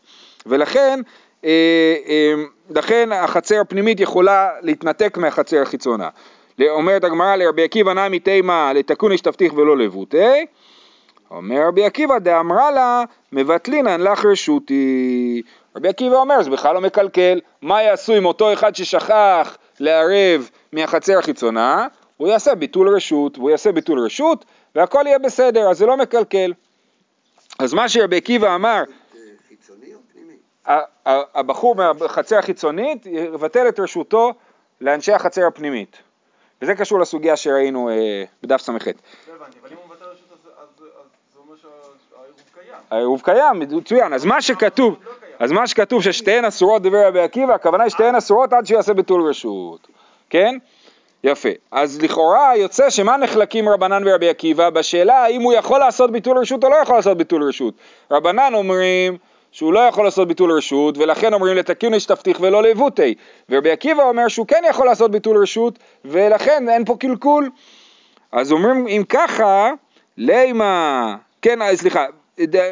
ולכן, 0.46 1.00
אה, 1.46 1.96
אה, 2.08 2.34
לכן 2.70 3.10
החצר 3.12 3.60
הפנימית 3.62 4.00
יכולה 4.00 4.50
להתנתק 4.62 5.18
מהחצר 5.18 5.62
החיצונה. 5.62 6.10
אומרת 6.70 7.04
הגמרא 7.04 7.36
לרבי 7.36 7.64
עקיבא 7.64 7.94
נמי 7.94 8.20
תימה 8.20 8.74
לתקון 8.74 9.12
יש 9.12 9.22
תפתיח 9.22 9.54
ולא 9.54 9.78
לבוטי, 9.78 10.46
אומר 11.32 11.68
רבי 11.68 11.86
עקיבא 11.86 12.20
דאמרה 12.20 12.72
לה 12.72 13.04
מבטלינן 13.32 14.02
לך 14.02 14.26
רשותי. 14.26 15.42
רבי 15.76 15.88
עקיבא 15.88 16.16
אומר 16.16 16.42
זה 16.42 16.50
בכלל 16.50 16.76
לא 16.76 16.82
מקלקל, 16.82 17.40
מה 17.62 17.84
יעשו 17.84 18.14
עם 18.14 18.26
אותו 18.26 18.54
אחד 18.54 18.76
ששכח 18.76 19.58
לערב 19.80 20.50
מהחצר 20.72 21.18
החיצונה, 21.20 21.88
הוא 22.18 22.28
יעשה 22.28 22.56
ביטול 22.56 22.96
רשות, 22.96 23.38
והוא 23.38 23.50
יעשה 23.50 23.72
ביטול 23.72 24.00
רשות, 24.00 24.46
והכל 24.76 25.04
יהיה 25.06 25.20
בסדר, 25.20 25.70
אז 25.70 25.78
זה 25.78 25.86
לא 25.86 25.98
מקלקל. 25.98 26.54
אז 27.60 27.74
מה 27.74 27.90
שרבי 27.90 28.18
עקיבא 28.18 28.56
אמר, 28.56 28.84
פנימי? 30.14 30.36
הבחור 31.36 31.76
מהחצר 31.76 32.38
החיצונית 32.38 33.06
יבטל 33.06 33.68
את 33.70 33.80
רשותו 33.80 34.34
לאנשי 34.82 35.12
החצר 35.12 35.48
הפנימית. 35.48 35.98
וזה 36.62 36.76
קשור 36.76 37.00
לסוגיה 37.00 37.38
שראינו 37.38 37.90
אה, 37.90 38.24
בדף 38.44 38.62
ס"ח. 38.62 38.70
לא 38.70 38.74
הבנתי, 39.36 39.58
אבל 39.62 39.70
אם 39.72 39.78
הוא 39.78 39.86
מבטל 39.90 40.06
רשות 40.06 40.28
אז 40.58 40.68
זה 41.34 41.40
אומר 41.40 41.56
שהעירוב 41.56 42.42
קיים. 42.54 42.76
העירוב 42.92 43.22
קיים, 43.22 43.60
מצוין, 43.78 44.14
אז 44.14 44.26
מה 44.26 44.42
שכתוב, 44.42 45.00
אז 45.44 45.52
מה 45.52 45.68
שכתוב 45.68 46.04
ששתיהן 46.04 46.46
אסורות 46.46 46.82
דברי 46.82 47.06
רבי 47.06 47.20
עקיבא, 47.20 47.54
הכוונה 47.54 47.84
היא 47.84 47.90
שתיהן 47.90 48.16
אסורות 48.16 48.54
עד 48.54 48.66
שיעשה 48.66 48.94
ביטול 48.94 49.30
רשות, 49.30 49.88
כן? 50.30 50.58
יפה. 51.24 51.50
אז 51.72 52.02
לכאורה 52.02 52.58
יוצא 52.58 52.90
שמה 52.90 53.18
נחלקים 53.18 53.70
רבנן 53.70 54.04
ורבי 54.06 54.30
עקיבא 54.30 54.70
בשאלה 54.70 55.24
האם 55.24 55.42
הוא 55.42 55.54
יכול 55.54 55.80
לעשות 55.80 56.12
ביטול 56.12 56.38
רשות 56.38 56.64
או 56.64 56.70
לא 56.70 56.76
יכול 56.76 56.96
לעשות 56.96 57.18
ביטול 57.18 57.44
רשות. 57.44 57.74
רבנן 58.12 58.54
אומרים 58.54 59.18
שהוא 59.52 59.74
לא 59.74 59.80
יכול 59.80 60.06
לעשות 60.06 60.28
ביטול 60.28 60.52
רשות 60.52 60.98
ולכן 60.98 61.34
אומרים 61.34 61.58
לתקין 61.58 61.94
יש 61.94 62.06
תפתיח 62.06 62.38
ולא 62.42 62.64
לבוטי 62.64 63.16
ורבי 63.50 63.72
עקיבא 63.72 64.04
אומר 64.04 64.28
שהוא 64.28 64.48
כן 64.48 64.62
יכול 64.70 64.86
לעשות 64.86 65.12
ביטול 65.12 65.42
רשות 65.42 65.80
ולכן 66.06 66.70
אין 66.70 66.86
פה 66.86 66.96
קלקול. 67.00 67.50
אז 68.32 68.52
אומרים 68.52 68.88
אם 68.88 69.04
ככה 69.10 69.72
לימה, 70.18 71.16
כן 71.42 71.62
אה, 71.62 71.76
סליחה, 71.76 72.06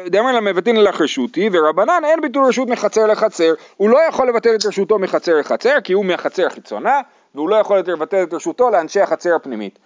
דאמר 0.06 0.32
למבטין 0.32 0.76
לך 0.76 1.00
רשותי 1.00 1.50
ורבנן 1.52 2.02
אין 2.04 2.20
ביטול 2.20 2.44
רשות 2.44 2.68
מחצר 2.68 3.06
לחצר, 3.06 3.54
הוא 3.76 3.90
לא 3.90 3.98
יכול 4.08 4.28
לבטל 4.28 4.54
את 4.54 4.66
רשותו 4.66 4.98
מחצר 4.98 5.38
לחצר 5.38 5.80
כי 5.84 5.92
הוא 5.92 6.04
מהחצר 6.04 6.46
החיצונה 6.46 7.00
והוא 7.34 7.48
לא 7.48 7.56
יכול 7.56 7.78
לבטל 7.78 8.22
את 8.22 8.34
רשותו 8.34 8.70
לאנשי 8.70 9.00
החצר 9.00 9.34
הפנימית. 9.34 9.78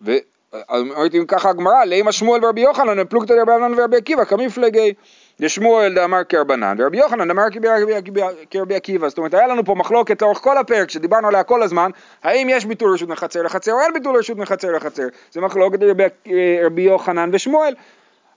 ואמרתי 0.00 1.18
אם 1.18 1.24
ככה 1.28 1.50
הגמרא, 1.50 1.84
לימה 1.84 2.12
שמואל 2.12 2.44
ורבי 2.44 2.60
יוחנן 2.60 3.04
פלוגתא 3.04 3.34
דרבי 3.34 3.52
אמנן 3.52 3.80
ורבי 3.80 3.96
עקיבא 3.96 4.24
כמפלגי 4.24 4.94
דשמואל 5.40 5.94
דאמר 5.94 6.24
כרבנן 6.28 6.76
ורבי 6.78 6.98
יוחנן 6.98 7.28
דאמר 7.28 7.44
כרבי 8.50 8.74
עקיבא 8.74 9.08
זאת 9.08 9.18
אומרת 9.18 9.34
היה 9.34 9.46
לנו 9.46 9.64
פה 9.64 9.74
מחלוקת 9.74 10.22
לאורך 10.22 10.38
כל 10.38 10.58
הפרק 10.58 10.90
שדיברנו 10.90 11.28
עליה 11.28 11.42
כל 11.42 11.62
הזמן 11.62 11.90
האם 12.22 12.48
יש 12.50 12.64
ביטול 12.64 12.92
רשות 12.92 13.08
מחצר 13.08 13.42
לחצר 13.42 13.72
או 13.72 13.80
אין 13.80 13.92
ביטול 13.92 14.16
רשות 14.16 14.38
מחצר 14.38 14.72
לחצר. 14.72 15.06
זה 15.32 15.40
מחלוקת 15.40 15.78
רבי, 15.82 16.04
רבי 16.64 16.82
יוחנן 16.82 17.30
ושמואל 17.32 17.74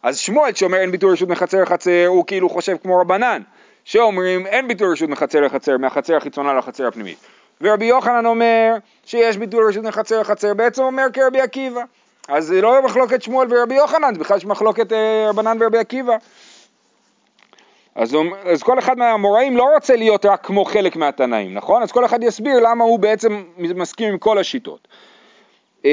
אז 0.03 0.17
שמואל 0.17 0.53
שאומר 0.53 0.77
אין 0.77 0.91
ביטול 0.91 1.11
רשות 1.11 1.29
מחצר 1.29 1.61
לחצר 1.61 2.05
הוא 2.07 2.25
כאילו 2.25 2.49
חושב 2.49 2.77
כמו 2.83 2.99
רבנן 2.99 3.41
שאומרים 3.85 4.47
אין 4.47 4.67
ביטול 4.67 4.91
רשות 4.91 5.09
מחצר 5.09 5.41
לחצר 5.41 5.77
מהחצר 5.77 6.17
החיצונה 6.17 6.53
לחצר 6.53 6.87
הפנימית 6.87 7.17
ורבי 7.61 7.85
יוחנן 7.85 8.25
אומר 8.25 8.73
שיש 9.05 9.37
ביטול 9.37 9.67
רשות 9.67 9.83
מחצר 9.83 10.21
לחצר 10.21 10.53
בעצם 10.53 10.83
אומר 10.83 11.05
כרבי 11.13 11.41
עקיבא 11.41 11.81
אז 12.27 12.45
זה 12.45 12.61
לא 12.61 12.81
מחלוקת 12.85 13.21
שמואל 13.21 13.47
ורבי 13.49 13.75
יוחנן, 13.75 14.13
זה 14.13 14.19
בכלל 14.19 14.37
יש 14.37 14.45
מחלוקת 14.45 14.93
אה, 14.93 15.29
רבנן 15.29 15.57
ורבי 15.59 15.77
עקיבא. 15.77 16.15
אז, 17.95 18.17
אז 18.43 18.63
כל 18.63 18.79
אחד 18.79 18.97
מהאמוראים 18.97 19.57
לא 19.57 19.63
רוצה 19.73 19.95
להיות 19.95 20.25
רק 20.25 20.45
כמו 20.45 20.65
חלק 20.65 20.95
מהתנאים, 20.95 21.53
נכון? 21.53 21.83
אז 21.83 21.91
כל 21.91 22.05
אחד 22.05 22.23
יסביר 22.23 22.59
למה 22.59 22.83
הוא 22.83 22.99
בעצם 22.99 23.43
מסכים 23.57 24.09
עם 24.09 24.17
כל 24.17 24.37
השיטות. 24.37 24.87
אה, 25.85 25.91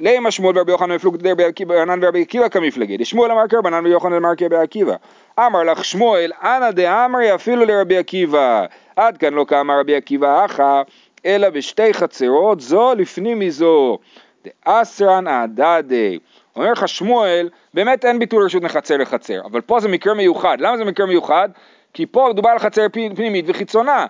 לימה 0.00 0.30
שמואל 0.30 0.58
ורבי 0.58 0.72
יוחנן 0.72 0.94
מפלוגת 0.94 1.20
רבנן 1.60 2.04
ורבי 2.04 2.22
עקיבא 2.22 2.48
כמפלגי, 2.48 2.96
דשמואל 2.96 3.32
אמר 3.32 3.48
כרבנן 3.48 3.86
ויוחנן 3.86 4.12
אמר 4.12 4.34
כרבי 4.36 4.56
עקיבא. 4.56 4.94
אמר 5.38 5.62
לך 5.62 5.84
שמואל, 5.84 6.32
אנא 6.42 6.70
דאמרי 6.70 7.34
אפילו 7.34 7.64
לרבי 7.64 7.96
עקיבא, 7.96 8.66
עד 8.96 9.16
כאן 9.16 9.34
לא 9.34 9.44
כאמר 9.48 9.80
רבי 9.80 9.96
עקיבא 9.96 10.44
אחא, 10.44 10.82
אלא 11.26 11.48
בשתי 11.48 11.94
חצרות 11.94 12.60
זו 12.60 12.94
לפנים 12.94 13.38
מזו, 13.38 13.98
דאסרן 14.44 15.28
אדדי. 15.28 16.18
אומר 16.56 16.72
לך 16.72 16.88
שמואל, 16.88 17.48
באמת 17.74 18.04
אין 18.04 18.18
ביטול 18.18 18.44
רשות 18.44 18.62
מחצר 18.62 18.96
לחצר, 18.96 19.40
אבל 19.44 19.60
פה 19.60 19.80
זה 19.80 19.88
מקרה 19.88 20.14
מיוחד. 20.14 20.56
למה 20.60 20.76
זה 20.76 20.84
מקרה 20.84 21.06
מיוחד? 21.06 21.48
כי 21.92 22.06
פה 22.06 22.28
מדובר 22.32 22.48
על 22.48 22.58
חצר 22.58 22.86
פנימית 22.92 23.44
וחיצונה, 23.48 24.06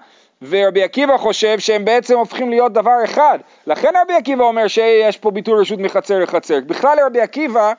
ורבי 0.48 0.82
עקיבא 0.82 1.16
חושב 1.16 1.58
שהם 1.58 1.84
בעצם 1.84 2.18
הופכים 2.18 2.50
להיות 2.50 2.72
דבר 2.72 3.04
אחד. 3.04 3.38
לכן 3.66 3.92
רבי 4.02 4.12
עקיבא 4.14 4.44
אומר 4.44 4.68
שיש 4.68 5.18
פה 5.18 5.30
ביטול 5.30 5.58
רשות 5.58 5.78
מחצר 5.78 6.18
לחצר. 6.18 6.60
בכלל 6.66 6.96
לרבי 6.96 7.20
עקיבא 7.20 7.72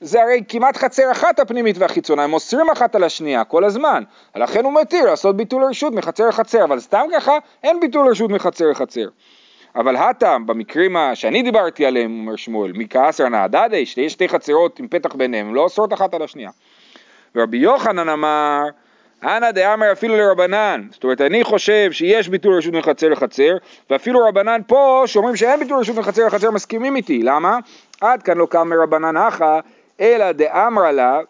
זה 0.00 0.22
הרי 0.22 0.42
כמעט 0.48 0.76
חצר 0.76 1.12
אחת 1.12 1.40
הפנימית 1.40 1.78
והחיצונה, 1.78 2.24
הם 2.24 2.32
אוסרים 2.32 2.70
אחת 2.70 2.94
על 2.94 3.04
השנייה 3.04 3.44
כל 3.44 3.64
הזמן. 3.64 4.02
לכן 4.36 4.64
הוא 4.64 4.72
מתיר 4.72 5.04
לעשות 5.04 5.36
ביטול 5.36 5.64
רשות 5.64 5.92
מחצר 5.92 6.28
לחצר, 6.28 6.64
אבל 6.64 6.80
סתם 6.80 7.06
ככה 7.14 7.38
אין 7.62 7.80
ביטול 7.80 8.10
רשות 8.10 8.30
מחצר 8.30 8.64
לחצר. 8.70 9.08
אבל 9.76 9.96
הטעם, 9.96 10.46
במקרים 10.46 10.96
שאני 11.14 11.42
דיברתי 11.42 11.86
עליהם, 11.86 12.20
אומר 12.20 12.36
שמואל, 12.36 12.72
מכעסר 12.74 13.28
נעדדי, 13.28 13.86
שיש 13.86 14.12
שתי 14.12 14.28
חצרות 14.28 14.78
עם 14.78 14.88
פתח 14.88 15.14
ביניהם, 15.14 15.46
הם 15.46 15.54
לא 15.54 15.60
אוסרות 15.60 15.92
אחת 15.92 16.14
על 16.14 16.22
השנייה. 16.22 16.50
ורבי 17.34 17.56
יוחנן 17.56 18.08
אמר, 18.08 18.62
אנא 19.24 19.50
דאמר 19.50 19.92
אפילו 19.92 20.16
לרבנן, 20.16 20.86
זאת 20.90 21.04
אומרת 21.04 21.20
אני 21.20 21.44
חושב 21.44 21.92
שיש 21.92 22.28
ביטול 22.28 22.54
רשות 22.54 22.74
מחצר 22.74 23.08
לחצר 23.08 23.56
ואפילו 23.90 24.20
רבנן 24.28 24.60
פה 24.66 25.02
שאומרים 25.06 25.36
שאין 25.36 25.60
ביטול 25.60 25.78
רשות 25.80 25.96
מחצר 25.96 26.26
לחצר 26.26 26.50
מסכימים 26.50 26.96
איתי, 26.96 27.22
למה? 27.22 27.58
עד 28.00 28.22
כאן 28.22 28.38
לא 28.38 28.46
קם 28.46 28.68
מרבנן 28.68 29.16
אחא 29.16 29.60
אלא 30.00 30.32
דאמרה 30.32 30.92
לה 30.92 31.20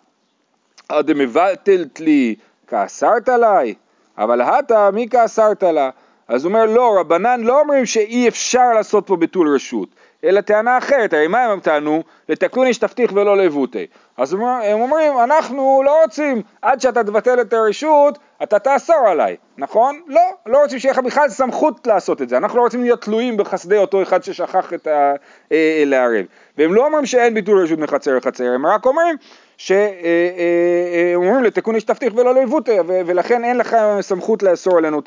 דמבטלת 0.92 2.00
לי 2.00 2.34
כאסרת 2.66 3.28
עליי. 3.28 3.74
אבל 4.18 4.40
הטה 4.40 4.90
מי 4.90 5.08
כאסרת 5.08 5.62
לה? 5.62 5.90
אז 6.28 6.44
הוא 6.44 6.50
אומר 6.50 6.66
לא 6.66 6.96
רבנן 7.00 7.40
לא 7.40 7.60
אומרים 7.60 7.86
שאי 7.86 8.28
אפשר 8.28 8.72
לעשות 8.74 9.06
פה 9.06 9.16
ביטול 9.16 9.54
רשות 9.54 9.88
אלא 10.24 10.40
טענה 10.40 10.78
אחרת, 10.78 11.12
הרי 11.12 11.26
מה 11.26 11.44
הם 11.44 11.60
טענו? 11.60 12.02
לתקוני 12.28 12.74
שתפתיך 12.74 13.12
ולא 13.12 13.36
לבוטי. 13.36 13.86
אז 14.16 14.32
הם 14.32 14.80
אומרים, 14.80 15.18
אנחנו 15.18 15.82
לא 15.84 16.02
רוצים, 16.02 16.42
עד 16.62 16.80
שאתה 16.80 17.04
תבטל 17.04 17.40
את 17.40 17.52
הרשות, 17.52 18.18
אתה 18.42 18.58
תאסור 18.58 19.08
עליי, 19.08 19.36
נכון? 19.58 20.00
לא, 20.06 20.20
לא 20.46 20.62
רוצים 20.62 20.78
שיהיה 20.78 20.92
לך 20.92 20.98
בכלל 20.98 21.28
סמכות 21.28 21.86
לעשות 21.86 22.22
את 22.22 22.28
זה, 22.28 22.36
אנחנו 22.36 22.58
לא 22.58 22.62
רוצים 22.62 22.82
להיות 22.82 23.02
תלויים 23.02 23.36
בחסדי 23.36 23.78
אותו 23.78 24.02
אחד 24.02 24.22
ששכח 24.22 24.72
את 24.72 24.86
ה... 24.86 25.12
אה, 25.52 25.82
לערב. 25.86 26.24
והם 26.58 26.74
לא 26.74 26.86
אומרים 26.86 27.06
שאין 27.06 27.34
ביטול 27.34 27.62
רשות 27.62 27.78
מחצר 27.78 28.16
לחצר, 28.16 28.44
הם 28.44 28.66
רק 28.66 28.86
אומרים 28.86 29.16
שהם 29.56 29.78
אה, 29.78 30.30
אה, 30.38 31.12
אומרים 31.14 31.44
לתקוני 31.44 31.80
שתפתיך 31.80 32.14
ולא 32.16 32.34
לבוטי, 32.34 32.76
ולכן 32.86 33.44
אין 33.44 33.56
לך 33.56 33.76
סמכות 34.00 34.42
לאסור 34.42 34.78
עלינו 34.78 35.00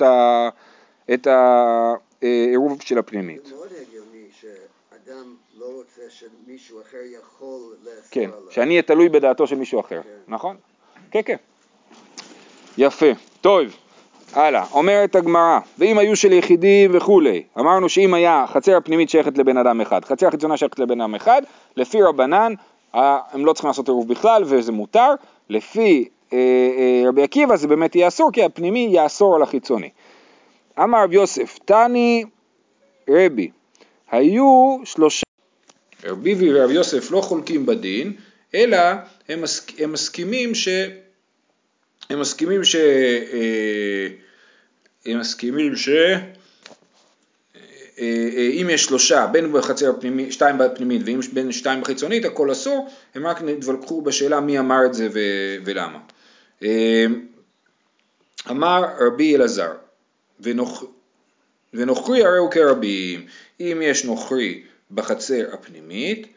את 1.13 1.27
העירוב 1.27 2.81
של 2.81 2.97
הפנימית. 2.97 3.45
זה 3.45 3.55
מאוד 3.55 3.69
הגיוני 3.87 4.27
שאדם 4.41 5.35
לא 5.59 5.65
רוצה 5.65 6.01
שמישהו 6.61 6.81
אחר 6.81 6.97
יכול 6.97 7.75
לאסור 7.83 8.11
כן, 8.11 8.23
עליו. 8.23 8.51
שאני 8.51 8.69
אהיה 8.71 8.81
תלוי 8.81 9.09
בדעתו 9.09 9.47
של 9.47 9.55
מישהו 9.55 9.79
אחר, 9.79 10.01
כן. 10.03 10.09
נכון? 10.27 10.55
כן, 11.11 11.21
כן. 11.25 11.35
יפה, 12.77 13.05
טוב, 13.41 13.61
הלאה, 14.33 14.65
אומרת 14.71 15.15
הגמרא, 15.15 15.59
ואם 15.77 15.97
היו 15.97 16.15
של 16.15 16.31
יחידים 16.33 16.91
וכולי, 16.93 17.43
אמרנו 17.59 17.89
שאם 17.89 18.13
היה 18.13 18.45
חצר 18.47 18.77
הפנימית 18.77 19.09
שייכת 19.09 19.37
לבן 19.37 19.57
אדם 19.57 19.81
אחד, 19.81 20.05
חצר 20.05 20.27
החיצונה 20.27 20.57
שייכת 20.57 20.79
לבן 20.79 21.01
אדם 21.01 21.15
אחד, 21.15 21.41
לפי 21.77 22.01
רבנן 22.01 22.53
הם 22.93 23.45
לא 23.45 23.53
צריכים 23.53 23.67
לעשות 23.67 23.87
עירוב 23.87 24.07
בכלל 24.07 24.43
וזה 24.45 24.71
מותר, 24.71 25.13
לפי 25.49 26.09
אה, 26.33 26.37
אה, 26.37 27.09
רבי 27.09 27.23
עקיבא 27.23 27.55
זה 27.55 27.67
באמת 27.67 27.95
יהיה 27.95 28.07
אסור 28.07 28.31
כי 28.31 28.43
הפנימי 28.43 28.89
יאסור 28.91 29.35
על 29.35 29.41
החיצוני. 29.41 29.89
אמר 30.79 31.03
רב 31.03 31.13
יוסף, 31.13 31.59
תני 31.65 32.23
רבי, 33.09 33.51
היו 34.11 34.77
שלושה 34.83 35.30
רבי 36.03 36.35
ורב 36.39 36.71
יוסף 36.71 37.11
לא 37.11 37.21
חולקים 37.21 37.65
בדין, 37.65 38.13
אלא 38.55 38.77
הם, 39.29 39.41
מסכ... 39.41 39.79
הם 39.79 39.91
מסכימים 39.91 40.55
ש... 40.55 40.67
הם 42.09 42.19
מסכימים 42.19 42.63
ש... 42.63 42.75
אה, 42.75 44.07
הם 45.05 45.19
מסכימים 45.19 45.75
ש... 45.75 45.89
אה, 45.89 46.19
אה, 47.99 48.49
אם 48.61 48.67
יש 48.69 48.83
שלושה, 48.83 49.27
בין 49.27 49.53
בחצר 49.53 49.89
הפנימית, 49.89 50.31
שתיים 50.31 50.57
בפנימית 50.57 51.01
ואם 51.05 51.19
בין 51.33 51.51
שתיים 51.51 51.81
בחיצונית, 51.81 52.25
הכל 52.25 52.51
אסור, 52.51 52.89
הם 53.15 53.27
רק 53.27 53.41
נתווכחו 53.41 54.01
בשאלה 54.01 54.39
מי 54.39 54.59
אמר 54.59 54.85
את 54.85 54.93
זה 54.93 55.07
ו... 55.13 55.19
ולמה. 55.65 55.99
אמר 58.49 58.85
רבי 58.99 59.35
אלעזר, 59.35 59.71
ונוכ... 60.39 60.83
ונוכרי 61.73 62.25
הרי 62.25 62.37
הוא 62.37 62.51
כרבים, 62.51 63.25
אם 63.59 63.81
יש 63.83 64.05
נוכרי 64.05 64.63
בחצר 64.91 65.53
הפנימית 65.53 66.27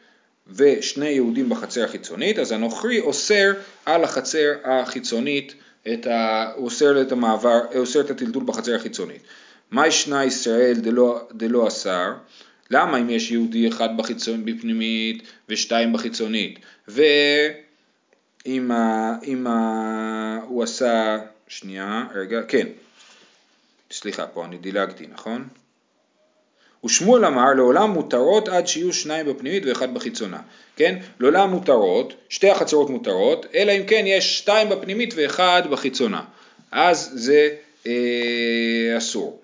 ושני 0.47 1.09
יהודים 1.09 1.49
בחצר 1.49 1.83
החיצונית, 1.83 2.39
אז 2.39 2.51
הנוכרי 2.51 2.99
אוסר 2.99 3.53
על 3.85 4.03
החצר 4.03 4.53
החיצונית, 4.63 5.53
את 5.93 6.07
ה... 6.07 6.51
הוא 6.55 6.65
אוסר 6.65 7.01
את 7.01 7.11
המעבר, 7.11 7.59
אוסר 7.75 8.01
את 8.01 8.09
הטלטול 8.09 8.43
בחצר 8.45 8.75
החיצונית. 8.75 9.21
מה 9.71 9.87
ישנה 9.87 10.25
ישראל 10.25 10.73
דלא, 11.31 11.67
אסר? 11.67 12.13
למה 12.71 12.97
אם 12.97 13.09
יש 13.09 13.31
יהודי 13.31 13.67
אחד 13.67 13.97
בחיצון, 13.97 14.45
בפנימית 14.45 15.23
ושתיים 15.49 15.93
בחיצונית? 15.93 16.59
ואם 16.87 18.71
ה... 18.71 19.15
ה... 19.47 20.39
הוא 20.47 20.63
עשה, 20.63 21.19
שנייה, 21.47 22.05
רגע, 22.15 22.41
כן, 22.47 22.67
סליחה, 23.91 24.27
פה 24.27 24.45
אני 24.45 24.57
דילגתי, 24.57 25.07
נכון? 25.13 25.47
ושמואל 26.85 27.25
אמר 27.25 27.53
לעולם 27.53 27.89
מותרות 27.89 28.47
עד 28.47 28.67
שיהיו 28.67 28.93
שניים 28.93 29.25
בפנימית 29.25 29.65
ואחד 29.65 29.93
בחיצונה, 29.93 30.39
כן? 30.75 30.95
לעולם 31.19 31.49
מותרות, 31.49 32.13
שתי 32.29 32.49
החצרות 32.49 32.89
מותרות, 32.89 33.45
אלא 33.55 33.71
אם 33.71 33.83
כן 33.87 34.03
יש 34.07 34.37
שתיים 34.37 34.69
בפנימית 34.69 35.13
ואחד 35.17 35.63
בחיצונה, 35.69 36.21
אז 36.71 37.11
זה 37.13 37.49
אה, 37.87 38.97
אסור. 38.97 39.41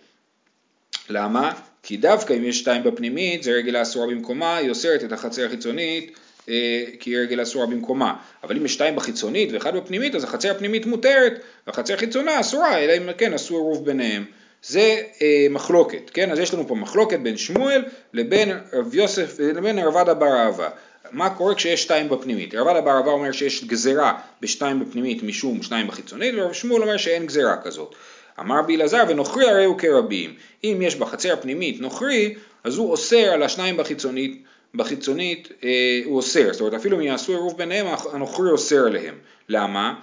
למה? 1.09 1.53
כי 1.83 1.97
דווקא 1.97 2.33
אם 2.33 2.45
יש 2.45 2.59
שתיים 2.59 2.83
בפנימית 2.83 3.43
זה 3.43 3.51
רגל 3.51 3.75
האסורה 3.75 4.07
במקומה, 4.07 4.57
היא 4.57 4.69
אוסרת 4.69 5.03
את 5.03 5.11
החצר 5.11 5.45
החיצונית 5.45 6.17
אה, 6.49 6.83
כי 6.99 7.09
היא 7.09 7.17
רגל 7.17 7.41
אסורה 7.41 7.65
במקומה. 7.65 8.13
אבל 8.43 8.57
אם 8.57 8.65
יש 8.65 8.73
שתיים 8.73 8.95
בחיצונית 8.95 9.51
ואחד 9.51 9.75
בפנימית, 9.75 10.15
אז 10.15 10.23
החצר 10.23 10.51
הפנימית 10.51 10.85
מותרת, 10.85 11.33
והחצר 11.67 11.93
החיצונה 11.93 12.39
אסורה, 12.39 12.77
אלא 12.77 12.97
אם 12.97 13.13
כן 13.17 13.33
עשו 13.33 13.55
עירוב 13.55 13.85
ביניהם. 13.85 14.25
זה 14.63 15.01
אה, 15.21 15.47
מחלוקת, 15.49 16.09
כן? 16.13 16.31
אז 16.31 16.39
יש 16.39 16.53
לנו 16.53 16.67
פה 16.67 16.75
מחלוקת 16.75 17.19
בין 17.19 17.37
שמואל 17.37 17.83
לבין 18.13 18.51
רב 18.73 18.95
יוסף, 18.95 19.39
לבין 19.39 19.79
רבדה 19.79 20.13
בר 20.13 20.33
אהבה. 20.33 20.69
מה 21.11 21.29
קורה 21.29 21.55
כשיש 21.55 21.83
שתיים 21.83 22.09
בפנימית? 22.09 22.55
רבדה 22.55 22.81
בר 22.81 22.91
אהבה 22.91 23.11
אומר 23.11 23.31
שיש 23.31 23.63
גזרה 23.63 24.19
בשתיים 24.41 24.79
בפנימית 24.79 25.23
משום 25.23 25.63
שניים 25.63 25.87
בחיצונית, 25.87 26.33
ורב 26.37 26.53
שמואל 26.53 26.81
אומר 26.81 26.97
שאין 26.97 27.25
גזרה 27.25 27.57
כזאת. 27.63 27.95
אמר 28.39 28.61
בי 28.61 28.75
אלעזר 28.75 29.03
ונוכרי 29.07 29.49
הרי 29.49 29.65
הוא 29.65 29.77
כרבים. 29.77 30.33
אם 30.63 30.79
יש 30.81 30.95
בחצר 30.95 31.33
הפנימית 31.33 31.81
נוכרי, 31.81 32.35
אז 32.63 32.77
הוא 32.77 32.91
אוסר 32.91 33.31
על 33.33 33.43
השניים 33.43 33.77
בחיצונית, 33.77 34.43
בחיצונית 34.75 35.49
אה, 35.63 36.01
הוא 36.05 36.17
אוסר, 36.17 36.53
זאת 36.53 36.61
אומרת 36.61 36.73
אפילו 36.73 36.97
אם 36.97 37.01
יעשו 37.01 37.31
עירוב 37.31 37.57
ביניהם 37.57 37.87
הנוכרי 38.13 38.51
אוסר 38.51 38.85
עליהם. 38.85 39.15
למה? 39.49 39.93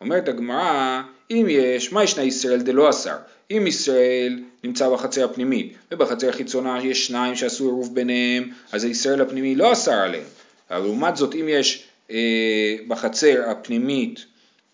אומרת 0.00 0.28
הגמרא, 0.28 1.02
אם 1.30 1.46
יש, 1.48 1.92
מה 1.92 2.04
ישנה 2.04 2.24
ישראל 2.24 2.62
דלא 2.62 2.90
אסר? 2.90 3.16
אם 3.50 3.66
ישראל 3.66 4.38
נמצא 4.64 4.90
בחצר 4.90 5.24
הפנימית 5.24 5.74
ובחצר 5.92 6.28
החיצונה 6.28 6.78
יש 6.84 7.06
שניים 7.06 7.36
שעשו 7.36 7.64
עירוב 7.64 7.94
ביניהם, 7.94 8.50
אז 8.72 8.84
הישראל 8.84 9.20
הפנימי 9.20 9.54
לא 9.54 9.72
אסר 9.72 9.92
עליהם. 9.94 10.24
אבל 10.70 10.84
לעומת 10.84 11.16
זאת 11.16 11.34
אם 11.34 11.46
יש 11.48 11.84
אה, 12.10 12.76
בחצר 12.88 13.50
הפנימית 13.50 14.24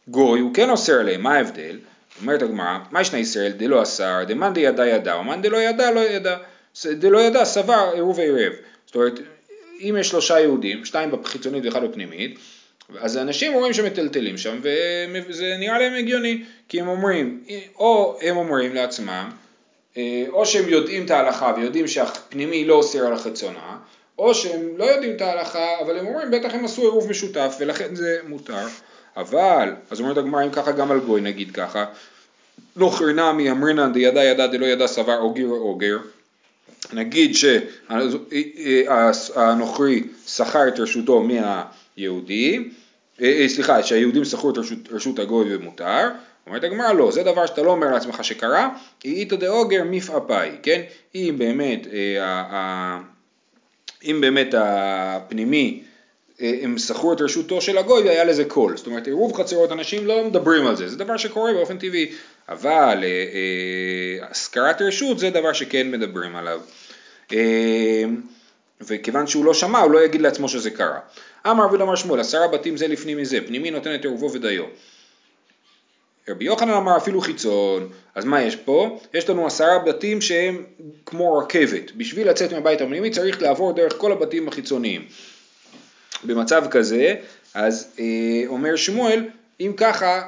גוי, 0.09 0.41
הוא 0.41 0.55
כן 0.55 0.71
אוסר 0.71 1.01
עליהם, 1.01 1.23
מה 1.23 1.35
ההבדל? 1.35 1.79
אומרת 2.21 2.43
הגמרא, 2.43 2.79
מה 2.91 3.01
ישנה 3.01 3.19
ישראל 3.19 3.53
דלא 3.53 3.83
אסר, 3.83 4.25
דמאן 4.29 4.53
דידע 4.53 4.87
ידע, 4.87 5.17
ומאן 5.17 5.43
דלא 5.43 5.57
ידע 5.57 5.91
לא 5.91 6.01
ידע, 6.01 6.37
דלא 6.87 7.19
ידע 7.19 7.45
סבר 7.45 7.91
עירוב 7.95 8.21
עירב. 8.21 8.53
זאת 8.87 8.95
אומרת, 8.95 9.21
אם 9.81 9.97
יש 10.01 10.09
שלושה 10.09 10.41
יהודים, 10.41 10.85
שתיים 10.85 11.11
בחיצונית 11.11 11.65
ואחד 11.65 11.85
בפנימית, 11.85 12.39
אז 12.99 13.17
אנשים 13.17 13.55
אומרים 13.55 13.73
שמטלטלים 13.73 14.39
שם 14.39 14.61
וזה 15.29 15.57
נראה 15.59 15.79
להם 15.79 15.95
הגיוני 15.95 16.45
כי 16.69 16.81
הם 16.81 16.89
אומרים, 16.89 17.45
או 17.79 18.19
הם 18.23 18.37
אומרים 18.37 18.75
לעצמם, 18.75 19.31
אה, 19.97 20.25
או 20.29 20.47
שהם 20.47 20.69
יודעים 20.69 21.05
את 21.05 21.11
ההלכה 21.11 21.53
ויודעים 21.57 21.89
שהפנימי 21.89 22.65
לא 22.65 22.75
אוסר 22.75 23.07
על 23.07 23.13
החיצונה, 23.13 23.79
או 24.19 24.35
שהם 24.35 24.77
לא 24.77 24.85
יודעים 24.85 25.17
את 25.17 25.21
ההלכה 25.21 25.81
אבל 25.81 25.99
הם 25.99 26.07
אומרים 26.07 26.31
בטח 26.31 26.55
הם 26.55 26.65
עשו 26.65 26.83
עירוב 26.83 27.11
משותף 27.11 27.57
ולכן 27.61 27.95
זה 27.95 28.19
מותר, 28.29 28.67
אבל, 29.17 29.73
אז 29.91 30.01
אומרת 30.01 30.17
הגמרא 30.17 30.45
אם 30.45 30.51
ככה 30.51 30.73
גם 30.73 30.91
על 30.91 31.01
גוי 31.01 31.21
נגיד 31.21 31.51
ככה, 31.51 31.85
לא 32.77 32.91
חרנמי 32.91 33.51
אמרינן 33.51 33.93
דידע 33.93 34.25
ידע 34.25 34.47
דלא 34.47 34.67
ידע 34.67 34.87
סבר 34.87 35.19
אוגר 35.19 35.47
אוגר 35.47 35.97
נגיד 36.93 37.35
שהנוכרי 39.13 40.03
שכר 40.27 40.69
את 40.69 40.81
רשותו 40.81 41.23
מהיהודי, 41.23 42.59
אה, 43.21 43.39
אה, 43.41 43.49
סליחה, 43.49 43.83
שהיהודים 43.83 44.25
שכרו 44.25 44.51
את 44.51 44.59
רשות, 44.59 44.79
רשות 44.91 45.19
הגוי 45.19 45.57
ומותר, 45.57 46.09
אומרת 46.47 46.65
הגמרא 46.65 46.93
לא, 46.93 47.13
זה 47.13 47.23
דבר 47.23 47.47
שאתה 47.47 47.63
לא 47.63 47.71
אומר 47.71 47.91
לעצמך 47.91 48.25
שקרה, 48.25 48.69
איתא 49.05 49.37
דאוגר 49.37 49.83
מפעפאי, 49.85 50.51
כן? 50.63 50.83
אם 51.15 51.35
באמת, 51.39 51.87
אה, 51.93 52.99
אם 54.05 54.21
באמת 54.21 54.55
הפנימי 54.59 55.83
הם 56.39 56.79
שכרו 56.79 57.13
את 57.13 57.21
רשותו 57.21 57.61
של 57.61 57.79
הגוי 57.79 58.03
והיה 58.03 58.25
לזה 58.25 58.45
קול, 58.45 58.77
זאת 58.77 58.87
אומרת 58.87 59.07
עירוב 59.07 59.33
חצרות 59.33 59.73
אנשים 59.73 60.07
לא 60.07 60.25
מדברים 60.25 60.67
על 60.67 60.77
זה, 60.77 60.89
זה 60.89 60.97
דבר 60.97 61.17
שקורה 61.17 61.53
באופן 61.53 61.79
טבעי, 61.79 62.13
אבל 62.49 63.05
השכרת 64.23 64.83
רשות 64.83 65.19
זה 65.19 65.31
דבר 65.31 65.53
שכן 65.53 65.91
מדברים 65.91 66.37
עליו. 66.37 66.61
וכיוון 68.81 69.27
שהוא 69.27 69.45
לא 69.45 69.55
שמע 69.55 69.79
הוא 69.79 69.91
לא 69.91 70.05
יגיד 70.05 70.21
לעצמו 70.21 70.49
שזה 70.49 70.71
קרה. 70.71 70.99
אמר 71.47 71.65
רבי 71.65 71.77
אמר 71.83 71.97
שמואל 71.97 72.21
עשרה 72.21 72.49
בתים 72.49 72.77
זה 72.77 72.89
לפנים 72.89 73.19
מזה, 73.19 73.39
פנימי 73.47 73.71
נותן 73.71 73.95
את 73.95 74.05
עירובו 74.05 74.33
ודיו. 74.33 74.65
רבי 76.29 76.45
יוחנן 76.45 76.71
אמר 76.71 76.97
אפילו 76.97 77.21
חיצון, 77.21 77.89
אז 78.15 78.25
מה 78.25 78.43
יש 78.43 78.57
פה? 78.57 79.01
יש 79.15 79.31
לנו 79.31 79.47
עשרה 79.47 79.79
בתים 79.79 80.21
שהם 80.21 80.65
כמו 81.07 81.39
רכבת, 81.39 81.93
בשביל 81.97 82.31
לצאת 82.31 82.53
מהבית 82.53 82.81
הפנימי 82.81 83.11
צריך 83.11 83.43
לעבור 83.43 83.73
דרך 83.73 83.95
כל 83.99 84.13
הבתים 84.13 84.49
החיצוניים. 84.49 85.05
במצב 86.25 86.65
כזה, 86.71 87.15
אז 87.55 87.95
אה, 87.99 88.05
אומר 88.47 88.77
שמואל, 88.77 89.25
אם 89.61 89.73
ככה 89.77 90.23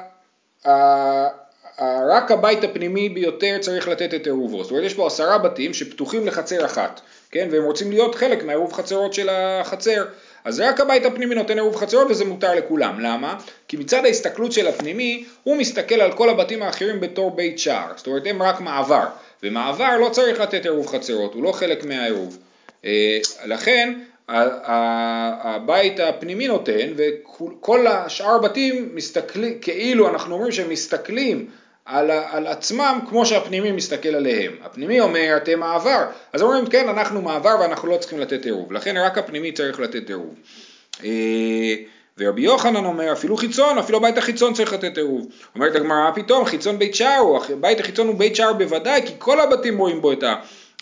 רק 2.09 2.31
הבית 2.31 2.63
הפנימי 2.63 3.09
ביותר 3.09 3.57
צריך 3.61 3.87
לתת 3.87 4.13
את 4.13 4.25
עירובו. 4.25 4.63
זאת 4.63 4.71
אומרת, 4.71 4.85
יש 4.85 4.93
פה 4.93 5.07
עשרה 5.07 5.37
בתים 5.37 5.73
שפתוחים 5.73 6.27
לחצר 6.27 6.65
אחת, 6.65 7.01
כן? 7.31 7.47
והם 7.51 7.63
רוצים 7.63 7.91
להיות 7.91 8.15
חלק 8.15 8.43
מהעירוב 8.43 8.73
חצרות 8.73 9.13
של 9.13 9.29
החצר. 9.31 10.05
אז 10.43 10.59
רק 10.59 10.79
הבית 10.79 11.05
הפנימי 11.05 11.35
נותן 11.35 11.53
עירוב 11.53 11.75
חצרות 11.75 12.07
וזה 12.11 12.25
מותר 12.25 12.55
לכולם. 12.55 12.99
למה? 12.99 13.39
כי 13.67 13.77
מצד 13.77 14.05
ההסתכלות 14.05 14.51
של 14.51 14.67
הפנימי, 14.67 15.25
הוא 15.43 15.57
מסתכל 15.57 16.01
על 16.01 16.11
כל 16.11 16.29
הבתים 16.29 16.63
האחרים 16.63 16.99
בתור 16.99 17.31
בית 17.31 17.59
שער. 17.59 17.91
זאת 17.95 18.07
אומרת, 18.07 18.23
הם 18.25 18.43
רק 18.43 18.61
מעבר. 18.61 19.05
ומעבר 19.43 19.97
לא 19.97 20.09
צריך 20.09 20.39
לתת 20.39 20.65
עירוב 20.65 20.87
חצרות, 20.87 21.33
הוא 21.33 21.43
לא 21.43 21.51
חלק 21.51 21.85
מהעירוב. 21.85 22.37
אה, 22.85 23.19
לכן 23.45 23.93
הבית 24.27 25.99
הפנימי 25.99 26.47
נותן 26.47 26.93
וכל 26.95 27.87
השאר 27.87 28.35
הבתים 28.35 28.89
מסתכלים, 28.93 29.59
כאילו 29.61 30.09
אנחנו 30.09 30.35
אומרים 30.35 30.51
שהם 30.51 30.69
מסתכלים 30.69 31.49
על, 31.89 32.11
על 32.11 32.47
עצמם 32.47 32.99
כמו 33.09 33.25
שהפנימי 33.25 33.71
מסתכל 33.71 34.09
עליהם. 34.09 34.51
הפנימי 34.63 34.99
אומר 34.99 35.37
אתם 35.37 35.59
מעבר, 35.59 36.05
אז 36.33 36.41
אומרים 36.41 36.65
כן 36.65 36.89
אנחנו 36.89 37.21
מעבר 37.21 37.55
ואנחנו 37.61 37.87
לא 37.87 37.97
צריכים 37.97 38.19
לתת 38.19 38.45
עירוב, 38.45 38.71
לכן 38.73 38.97
רק 38.97 39.17
הפנימי 39.17 39.51
צריך 39.51 39.79
לתת 39.79 40.09
עירוב. 40.09 40.35
אה, 41.03 41.75
ורבי 42.17 42.41
יוחנן 42.41 42.85
אומר 42.85 43.11
אפילו 43.13 43.37
חיצון, 43.37 43.77
אפילו 43.77 43.97
הבית 43.97 44.17
החיצון 44.17 44.53
צריך 44.53 44.73
לתת 44.73 44.97
עירוב. 44.97 45.27
אומרת 45.55 45.75
הגמרא 45.75 46.03
מה 46.03 46.11
פתאום 46.15 46.45
חיצון 46.45 46.79
בית 46.79 46.95
שער 46.95 47.23
הבית 47.49 47.79
החיצון 47.79 48.07
הוא 48.07 48.15
בית 48.15 48.35
שער 48.35 48.53
בוודאי 48.53 49.01
כי 49.05 49.13
כל 49.17 49.39
הבתים 49.39 49.77
רואים 49.77 50.01
בו 50.01 50.11
את 50.11 50.23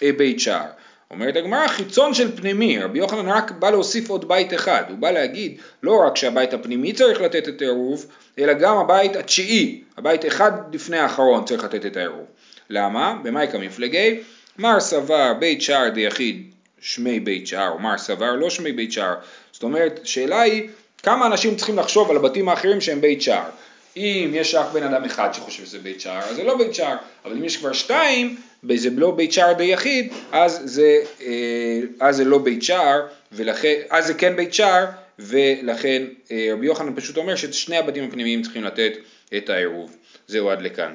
הבית 0.02 0.40
שער. 0.40 0.66
אומרת 1.12 1.36
הגמרא 1.36 1.68
חיצון 1.68 2.14
של 2.14 2.38
פנימי, 2.38 2.80
רבי 2.80 3.00
יוחנן 3.00 3.30
רק 3.30 3.52
בא 3.52 3.70
להוסיף 3.70 4.10
עוד 4.10 4.28
בית 4.28 4.54
אחד, 4.54 4.84
הוא 4.90 4.98
בא 4.98 5.12
להגיד 5.12 5.58
לא 5.84 6.02
רק 6.08 6.16
שהבית 6.16 6.54
הפנימי 6.54 6.94
צריך 6.94 7.22
לתת 7.22 7.48
את 7.48 7.62
העירוב, 7.62 8.06
אלא 8.40 8.54
גם 8.54 8.78
הבית 8.78 9.16
התשיעי, 9.16 9.82
הבית 9.98 10.26
אחד 10.26 10.52
לפני 10.76 10.98
האחרון 10.98 11.46
צריך 11.46 11.64
לתת 11.64 11.86
את 11.86 11.98
העירוב. 11.98 12.26
למה? 12.70 13.18
במאי 13.24 13.48
כמפלגי? 13.52 14.20
מר 14.58 14.80
סבר 14.80 15.34
בית 15.40 15.62
שער 15.62 15.90
דיחיד 15.90 16.52
שמי 16.82 17.20
בית 17.20 17.48
שער, 17.48 17.70
או 17.70 17.80
מר 17.80 17.98
סבר 17.98 18.36
לא 18.36 18.50
שמי 18.50 18.72
בית 18.72 18.92
שער. 18.92 19.16
זאת 19.52 19.64
אומרת, 19.64 20.00
שאלה 20.04 20.42
היא 20.42 20.70
כמה 21.04 21.26
אנשים 21.26 21.56
צריכים 21.56 21.80
לחשוב 21.80 22.10
על 22.10 22.18
הבתים 22.18 22.50
האחרים 22.50 22.82
שהם 22.82 23.02
בית 23.02 23.22
שער. 23.22 23.50
אם 23.98 24.32
יש 24.34 24.56
רק 24.56 24.68
בן 24.74 24.84
אדם 24.84 25.04
אחד 25.04 25.34
שחושב 25.34 25.66
שזה 25.66 25.80
בית 25.80 26.02
שער, 26.02 26.20
אז 26.20 26.36
זה 26.36 26.44
לא 26.44 26.58
בית 26.58 26.76
שער, 26.76 26.96
אבל 27.26 27.34
אם 27.34 27.44
יש 27.44 27.58
כבר 27.58 27.74
שתיים, 27.74 28.38
וזה 28.64 28.90
לא 28.90 29.12
בית 29.12 29.34
שער 29.34 29.54
די 29.54 29.64
יחיד, 29.64 30.14
אז 30.32 30.62
זה, 30.66 31.02
אה, 31.22 31.80
אז 32.00 32.16
זה 32.16 32.26
לא 32.26 32.38
בית 32.38 32.64
שער, 32.64 33.08
ולכן, 33.32 33.76
אז 33.90 34.08
זה 34.08 34.14
כן 34.14 34.36
בית 34.36 34.54
שער, 34.54 34.86
ולכן 35.20 36.04
אה, 36.32 36.50
רבי 36.54 36.66
יוחנן 36.66 36.96
פשוט 36.96 37.18
אומר 37.18 37.36
ששני 37.36 37.78
הבתים 37.78 38.04
הפנימיים 38.04 38.42
צריכים 38.42 38.64
לתת 38.64 38.92
את 39.38 39.50
העירוב. 39.50 39.98
זהו 40.28 40.50
עד 40.50 40.62
לכאן. 40.62 40.94